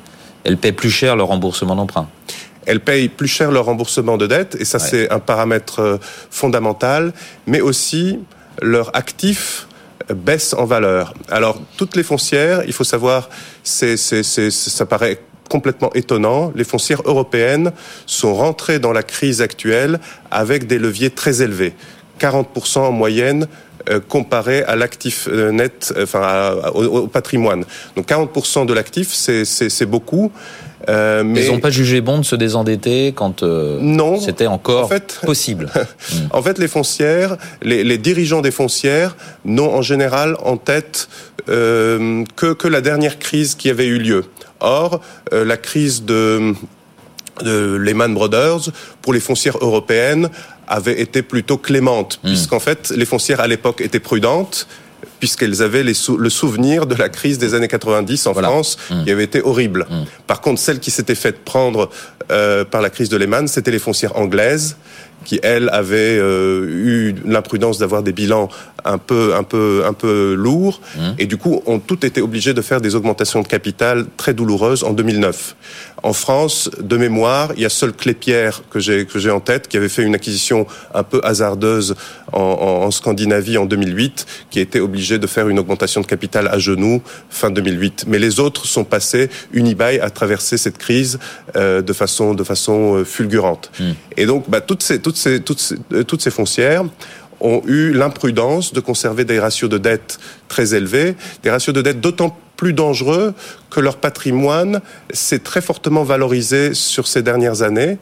[0.46, 2.08] elles paient plus cher leur remboursement d'emprunt
[2.66, 5.98] elles payent plus cher leur remboursement de dette, et ça c'est un paramètre euh,
[6.30, 7.14] fondamental,
[7.46, 8.20] mais aussi
[8.62, 9.68] leur actif
[10.14, 11.14] baisse en valeur.
[11.30, 13.30] Alors toutes les foncières, il faut savoir,
[13.64, 17.72] c'est, c'est, c'est, ça paraît complètement étonnant, les foncières européennes
[18.08, 20.00] sont rentrées dans la crise actuelle
[20.32, 21.74] avec des leviers très élevés.
[22.20, 23.48] 40% en moyenne euh,
[24.08, 27.66] comparé à l'actif euh, net, euh, enfin au, patrimoine.
[27.96, 30.32] Donc 40% de l'actif, c'est beaucoup.
[30.88, 31.46] Euh, mais...
[31.46, 34.92] Ils n'ont pas jugé bon de se désendetter quand non, c'était encore
[35.24, 35.70] possible.
[36.32, 39.16] en fait, les foncières, les, les, dirigeants des foncières
[39.46, 41.10] n'ont en général en tête
[41.50, 44.26] euh, que, que la dernière crise qui avait eu lieu.
[44.62, 46.54] Or, la crise de
[47.44, 48.72] de Lehman Brothers
[49.02, 50.30] pour les foncières européennes
[50.68, 52.28] avait été plutôt clémente, hmm.
[52.28, 54.68] puisqu'en fait, les foncières à l'époque étaient prudentes,
[55.20, 59.04] puisqu'elles avaient le souvenir de la crise des années 90 en France, hmm.
[59.04, 59.86] qui avait été horrible.
[59.90, 60.04] Hmm.
[60.28, 61.90] Par contre, celle qui s'était faite prendre
[62.32, 64.78] euh, par la crise de Lehman, c'était les foncières anglaises,
[65.26, 68.48] qui elles avaient euh, eu l'imprudence d'avoir des bilans
[68.86, 70.80] un peu un peu un peu lourds
[71.18, 74.84] et du coup ont toutes été obligées de faire des augmentations de capital très douloureuses
[74.84, 75.56] en 2009.
[76.04, 79.68] En France, de mémoire, il y a seul Clépierre que j'ai que j'ai en tête
[79.68, 81.96] qui avait fait une acquisition un peu hasardeuse
[82.32, 86.60] en, en, Scandinavie en 2008, qui été obligé de faire une augmentation de capital à
[86.60, 88.06] genoux fin 2008.
[88.08, 89.30] Mais les autres sont passés.
[89.52, 91.18] Unibail a traversé cette crise
[91.56, 93.72] euh, de façon de façon euh, fulgurante.
[93.80, 93.94] Hmm.
[94.18, 96.84] Et donc, bah, toutes ces toutes ces toutes ces, euh, toutes ces foncières
[97.42, 102.00] ont eu l'imprudence de conserver des ratios de dette très élevés, des ratios de dette
[102.00, 103.34] d'autant plus dangereux
[103.70, 104.80] que leur patrimoine
[105.12, 107.98] s'est très fortement valorisé sur ces dernières années,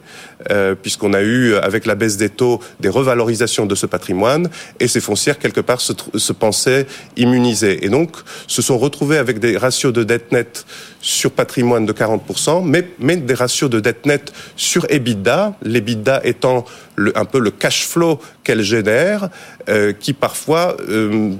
[0.50, 4.48] euh, puisqu'on a eu, avec la baisse des taux, des revalorisations de ce patrimoine,
[4.78, 6.86] et ces foncières, quelque part, se, se pensaient
[7.16, 7.84] immunisées.
[7.84, 8.12] Et donc,
[8.46, 10.64] se sont retrouvées avec des ratios de dette nette
[11.00, 16.64] sur patrimoine de 40%, mais, mais des ratios de dette nette sur EBITDA, l'EBITDA étant
[16.96, 19.28] le, un peu le cash flow qu'elle génère,
[19.68, 21.32] euh, qui parfois euh,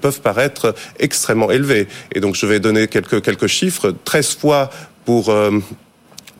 [0.00, 1.88] peuvent paraître extrêmement élevés.
[2.14, 3.94] Et donc je vais donner quelques, quelques chiffres.
[4.04, 4.70] 13 fois
[5.04, 5.30] pour...
[5.30, 5.50] Euh,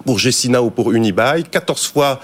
[0.07, 2.21] pour Gessina ou pour Unibail, 14 fois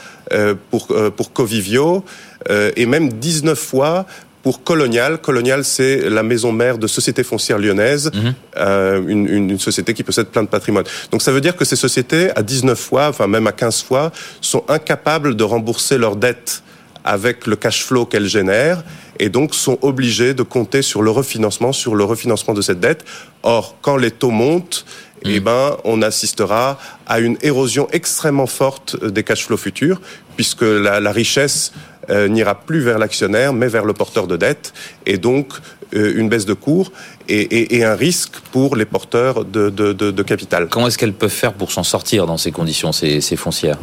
[0.70, 0.86] pour,
[1.16, 2.04] pour Covivio
[2.48, 4.06] et même 19 fois
[4.44, 5.18] pour Colonial.
[5.18, 8.34] Colonial, c'est la maison mère de Société foncière lyonnaise, mhm.
[8.58, 10.84] euh, une, une, société qui possède plein de patrimoine.
[11.10, 14.12] Donc ça veut dire que ces sociétés, à 19 fois, enfin même à 15 fois,
[14.42, 16.62] sont incapables de rembourser leurs dettes
[17.04, 18.82] avec le cash flow qu'elles génèrent
[19.18, 23.04] et donc sont obligées de compter sur le refinancement, sur le refinancement de cette dette.
[23.42, 24.84] Or, quand les taux montent,
[25.24, 25.44] eh mm.
[25.44, 30.00] ben, on assistera à une érosion extrêmement forte des cash flows futurs,
[30.36, 31.72] puisque la, la richesse
[32.10, 34.72] euh, n'ira plus vers l'actionnaire, mais vers le porteur de dette,
[35.06, 35.52] et donc
[35.94, 36.92] euh, une baisse de cours
[37.28, 40.68] et, et, et, un risque pour les porteurs de, de, de, de capital.
[40.68, 43.78] Comment est-ce qu'elles peuvent faire pour s'en sortir dans ces conditions, ces, ces, foncières?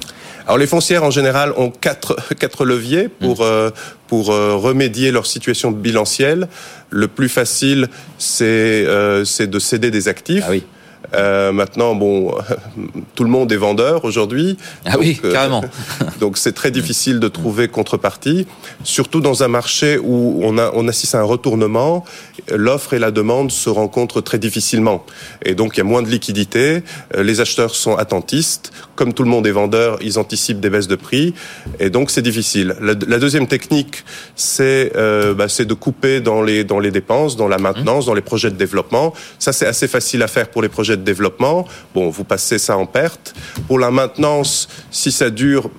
[0.51, 3.43] Alors les foncières en général ont quatre, quatre leviers pour, mm.
[3.43, 3.71] euh,
[4.07, 6.49] pour euh, remédier leur situation bilancielle.
[6.89, 7.87] Le plus facile,
[8.17, 10.43] c'est euh, de céder des actifs.
[10.45, 10.65] Ah oui.
[11.14, 12.36] Euh, maintenant, bon,
[13.16, 14.57] tout le monde est vendeur aujourd'hui.
[14.86, 15.64] Ah oui, euh, carrément.
[16.20, 18.47] donc c'est très difficile de trouver contrepartie,
[18.84, 22.05] surtout dans un marché où on, a, on assiste à un retournement.
[22.49, 25.05] L'offre et la demande se rencontrent très difficilement,
[25.43, 26.84] et donc il y a moins de liquidité.
[27.16, 28.72] Euh, les acheteurs sont attentistes.
[28.95, 31.34] Comme tout le monde est vendeur, ils anticipent des baisses de prix,
[31.80, 32.76] et donc c'est difficile.
[32.82, 34.03] La, la, deuxième technique,
[34.36, 38.22] c'est euh, bah, de couper dans les dans les dépenses, dans la maintenance, dans les
[38.22, 39.14] projets de développement.
[39.39, 42.77] Ça c'est assez facile à faire pour les projets de développement, bon, vous passez ça
[42.77, 43.33] en perte.
[43.67, 45.69] Pour la maintenance, si ça dure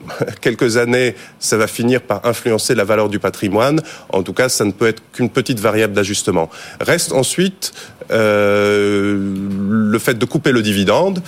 [0.40, 3.80] quelques années, ça va finir par influencer la valeur du patrimoine.
[4.10, 6.50] En tout cas, ça ne peut être qu'une petite variable d'ajustement.
[6.80, 7.72] Reste ensuite
[8.10, 9.34] euh,
[9.70, 11.22] le fait de couper le dividende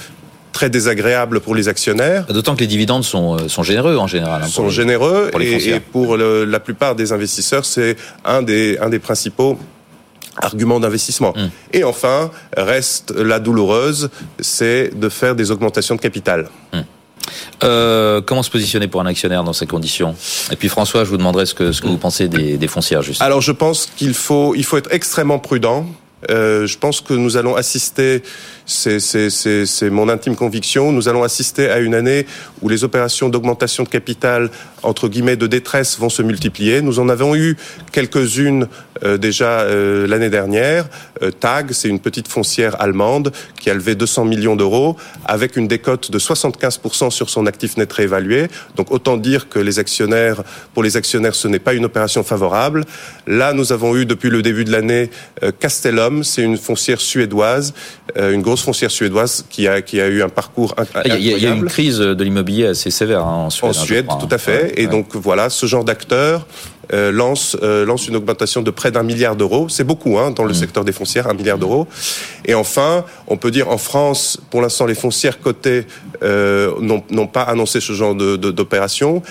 [0.53, 2.27] très désagréable pour les actionnaires.
[2.27, 4.43] D'autant que les dividendes sont, euh, sont généreux en général.
[4.45, 8.89] Hein, sont généreux et, et, pour le, la plupart des investisseurs, c'est un des, un
[8.89, 9.59] des principaux
[10.43, 11.33] argument d'investissement.
[11.37, 11.51] Hum.
[11.73, 14.11] Et enfin, reste la douloureuse,
[14.41, 16.49] c'est de faire des augmentations de capital.
[16.73, 16.85] Hum.
[17.63, 20.15] Euh, comment se positionner pour un actionnaire dans ces conditions?
[20.51, 23.03] Et puis François, je vous demanderai ce que, ce que vous pensez des, des foncières.
[23.03, 23.23] Juste.
[23.23, 25.87] Alors je pense qu'il faut, il faut être extrêmement prudent.
[26.31, 28.23] Euh, je pense que nous allons assister,
[28.67, 32.27] c'est mon intime conviction, nous allons assister à une année
[32.63, 34.51] où les opérations d'augmentation de capital,
[34.83, 36.83] entre guillemets, de détresse vont se multiplier.
[36.83, 37.57] Nous en avons eu
[37.93, 38.69] quelques-unes
[39.05, 40.87] euh, déjà euh, l'année dernière.
[41.41, 43.33] TAG, c'est une petite foncière allemande
[43.65, 44.95] qui a levé 200 millions d'euros
[45.25, 48.49] avec une décote de 75% sur son actif net réévalué.
[48.77, 50.43] Donc autant dire que les actionnaires,
[50.75, 52.85] pour les actionnaires, ce n'est pas une opération favorable.
[53.27, 55.09] Là, nous avons eu depuis le début de l'année
[55.61, 57.73] Castellum, c'est une foncière suédoise,
[58.19, 61.23] une grosse foncière suédoise qui a, qui a eu un parcours incroyable.
[61.23, 63.71] Il y a, une crise de l'immobilier assez sévère hein, en Suède.
[63.71, 64.75] En Suède, tout à fait.
[64.77, 66.47] Et donc voilà, ce genre d'acteurs
[66.95, 69.69] euh, lance, euh, lance une augmentation de près d'un milliard d'euros.
[69.69, 70.55] C'est beaucoup hein, dans le mmh.
[70.55, 71.89] secteur des foncières, un milliard d'euros.
[72.45, 75.87] Et enfin, on peut dire en France, pour l'instant, les foncières cotées
[76.23, 79.23] euh, n'ont pas annoncé ce genre d'opération.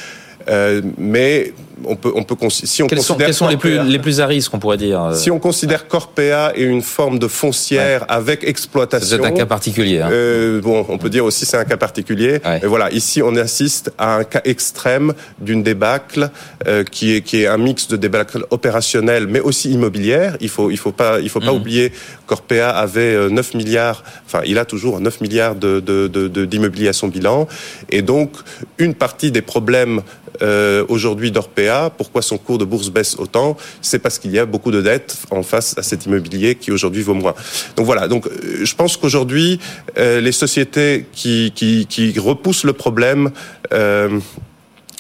[0.97, 1.53] Mais
[1.86, 4.28] on peut, on peut si on quels sont, quels sont les plus les plus à
[4.28, 5.02] risque, on pourrait dire.
[5.02, 8.08] Euh, si on considère Corpea et une forme de foncière ouais.
[8.10, 10.02] avec exploitation, c'est un cas particulier.
[10.02, 10.10] Hein.
[10.12, 12.42] Euh, bon, on peut dire aussi c'est un cas particulier.
[12.46, 12.60] Ouais.
[12.64, 16.30] Et voilà, ici on assiste à un cas extrême d'une débâcle
[16.68, 20.38] euh, qui est qui est un mix de débâcle opérationnel, mais aussi immobilière.
[20.40, 21.56] Il faut il faut pas il faut pas mmh.
[21.56, 21.92] oublier
[22.26, 25.80] Corpea avait 9 euh, milliards, enfin il a toujours 9 milliards de
[26.46, 27.48] d'immobilier à son bilan,
[27.90, 28.32] et donc
[28.78, 30.02] une partie des problèmes
[30.42, 34.45] euh, aujourd'hui d'Orpea, pourquoi son cours de bourse baisse autant C'est parce qu'il y a
[34.45, 37.34] beaucoup de dettes en face à cet immobilier qui aujourd'hui vaut moins.
[37.76, 39.59] Donc voilà, donc euh, je pense qu'aujourd'hui,
[39.97, 43.32] euh, les sociétés qui, repoussent le problème,
[43.74, 44.19] euh,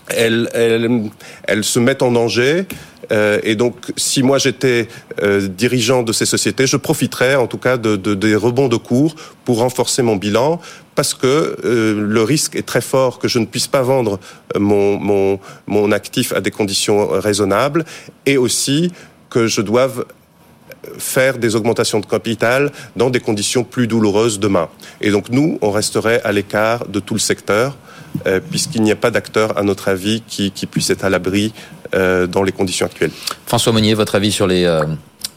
[0.09, 2.65] elles se mettent en danger.
[3.11, 4.87] Euh, et donc, si moi j'étais
[5.21, 8.77] euh, dirigeant de ces sociétés, je profiterais en tout cas de, de, des rebonds de
[8.77, 10.61] cours pour renforcer mon bilan,
[10.95, 14.19] parce que euh, le risque est très fort que je ne puisse pas vendre
[14.57, 17.85] mon, mon, mon actif à des conditions raisonnables,
[18.25, 18.91] et aussi
[19.29, 20.05] que je doive
[20.97, 24.69] faire des augmentations de capital dans des conditions plus douloureuses demain.
[25.01, 27.77] Et donc nous, on resterait à l'écart de tout le secteur,
[28.25, 31.53] euh, puisqu'il n'y a pas d'acteur, à notre avis, qui, qui puisse être à l'abri
[31.93, 33.11] euh, dans les conditions actuelles.
[33.45, 34.65] François Monnier, votre avis sur les...
[34.65, 34.83] Euh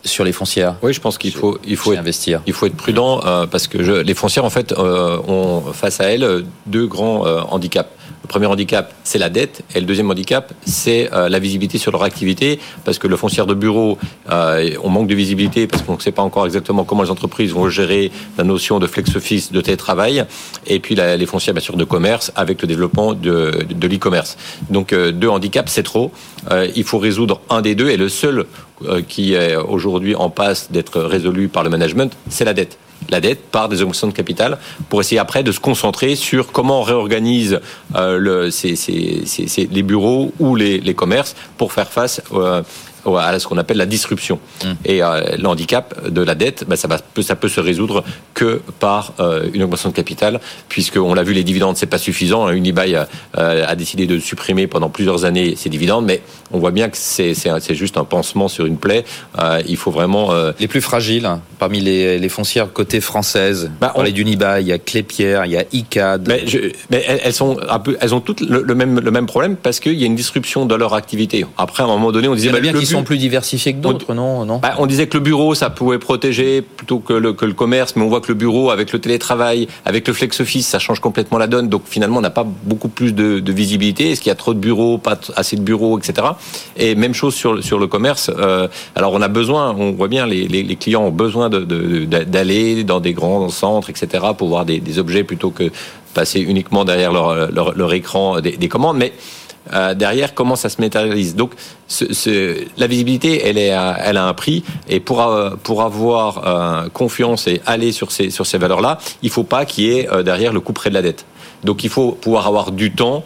[0.05, 0.77] sur les foncières?
[0.83, 2.41] Oui, je pense qu'il faut, il faut être, investir.
[2.47, 6.01] Il faut être prudent euh, parce que je, les foncières, en fait, euh, ont face
[6.01, 7.91] à elles deux grands euh, handicaps.
[8.27, 11.93] Le premier handicap, c'est la dette, et le deuxième handicap, c'est euh, la visibilité sur
[11.93, 13.99] leur activité, parce que le foncière de bureau,
[14.33, 17.53] euh, on manque de visibilité parce qu'on ne sait pas encore exactement comment les entreprises
[17.53, 20.24] vont gérer la notion de flex office, de télétravail,
[20.66, 24.37] et puis les foncières bien sûr de commerce avec le développement de, l'e-commerce.
[24.70, 26.11] Donc euh, deux handicaps, c'est trop.
[26.74, 28.47] Il faut résoudre un des deux, et le seul
[29.07, 32.77] qui est aujourd'hui en passe d'être résolu par le management, c'est la dette
[33.09, 36.81] la dette par des augmentations de capital pour essayer après de se concentrer sur comment
[36.81, 37.61] on réorganise
[37.95, 38.51] euh,
[39.71, 42.63] les bureaux ou les, les, commerces pour faire face euh,
[43.15, 44.39] à ce qu'on appelle la disruption.
[44.65, 44.69] Mmh.
[44.85, 48.05] Et le handicap de la dette, bah, ça, va, ça peut se résoudre
[48.35, 49.13] que par
[49.53, 52.49] une augmentation de capital, puisqu'on l'a vu, les dividendes, c'est pas suffisant.
[52.51, 56.97] Unibail a décidé de supprimer pendant plusieurs années ses dividendes, mais on voit bien que
[56.97, 59.05] c'est juste un pansement sur une plaie.
[59.67, 60.33] il faut vraiment...
[60.59, 64.69] Les plus fragiles, hein, parmi les, les foncières côté française, bah, on parlait d'Unibail, il
[64.69, 66.29] y a Clépierre, il y a ICAD.
[66.29, 66.45] Mais,
[66.91, 69.95] mais elles, sont un peu, elles ont toutes le, même, le même problème parce qu'il
[69.95, 71.45] y a une disruption de leur activité.
[71.59, 72.51] Après, à un moment donné, on disait...
[72.51, 75.23] Bah, bien qu'ils sont plus diversifiés que d'autres, non, non bah, On disait que le
[75.23, 78.35] bureau, ça pouvait protéger plutôt que le, que le commerce, mais on voit que le
[78.35, 81.69] bureau, avec le télétravail, avec le flex office, ça change complètement la donne.
[81.69, 84.11] Donc finalement, on n'a pas beaucoup plus de, de visibilité.
[84.11, 86.27] Est-ce qu'il y a trop de bureaux, pas assez de bureaux, etc.
[86.77, 88.31] Et même chose sur, sur le commerce.
[88.37, 92.77] Euh, alors on a besoin, on voit bien, les, les, les clients ont besoin d'aller
[92.77, 95.71] de, dans des grands centres, etc., pour voir des, des objets plutôt que
[96.15, 98.97] passer uniquement derrière leur, leur, leur écran des, des, commandes.
[98.97, 99.13] Mais
[99.73, 101.53] euh, derrière, comment ça se matérialise Donc,
[101.89, 104.64] ce, ce, la visibilité, elle, est, elle a un prix.
[104.89, 109.27] Et pour, euh, pour avoir euh, confiance et aller sur ces, sur ces valeurs-là, il
[109.27, 111.25] ne faut pas qu'il y ait euh, derrière le coup près de la dette.
[111.64, 113.23] Donc, il faut pouvoir avoir du temps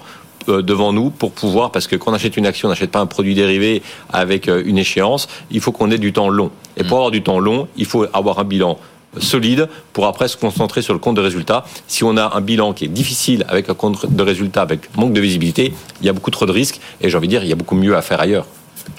[0.46, 3.06] devant nous pour pouvoir, parce que quand on achète une action, on n'achète pas un
[3.06, 6.50] produit dérivé avec une échéance, il faut qu'on ait du temps long.
[6.78, 6.94] Et pour mm.
[6.94, 8.78] avoir du temps long, il faut avoir un bilan
[9.18, 11.64] solide pour après se concentrer sur le compte de résultat.
[11.86, 15.12] Si on a un bilan qui est difficile avec un compte de résultat, avec manque
[15.12, 17.48] de visibilité, il y a beaucoup trop de risques et j'ai envie de dire, il
[17.48, 18.46] y a beaucoup mieux à faire ailleurs.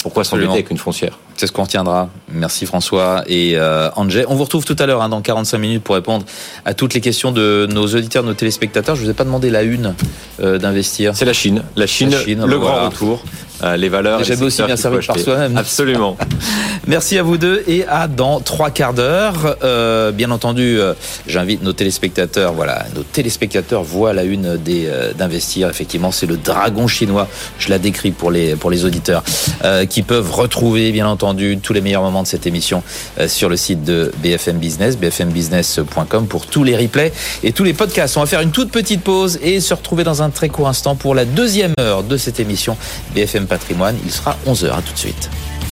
[0.03, 1.18] Pourquoi s'endetter avec une foncière?
[1.36, 2.09] C'est ce qu'on retiendra.
[2.32, 4.26] Merci François et euh, Angé.
[4.28, 6.26] On vous retrouve tout à l'heure hein, dans 45 minutes pour répondre
[6.66, 8.95] à toutes les questions de nos auditeurs, de nos téléspectateurs.
[8.95, 9.95] Je ne vous ai pas demandé la une
[10.39, 11.16] euh, d'investir.
[11.16, 11.64] C'est la Chine.
[11.76, 13.24] La Chine, le grand retour.
[13.64, 14.24] Euh, les valeurs.
[14.24, 15.57] J'avais aussi bien servi par soi-même.
[15.57, 16.18] Absolument.
[16.88, 19.57] Merci à vous deux et à dans trois quarts d'heure.
[19.64, 20.93] Euh, bien entendu, euh,
[21.28, 22.53] j'invite nos téléspectateurs.
[22.53, 25.70] Voilà, nos téléspectateurs voient la une des euh, d'investir.
[25.70, 27.28] Effectivement, c'est le dragon chinois.
[27.59, 29.24] Je la décris pour les pour les auditeurs
[29.64, 32.82] euh, qui peuvent retrouver, bien entendu, tous les meilleurs moments de cette émission
[33.28, 38.18] sur le site de BFM Business, bfmbusiness.com pour tous les replays et tous les podcasts.
[38.18, 40.95] On va faire une toute petite pause et se retrouver dans un très court instant
[40.95, 42.76] pour la deuxième heure de cette émission
[43.14, 43.97] BFM patrimoine.
[44.06, 44.72] Il sera 11h.
[44.72, 45.30] À tout de suite.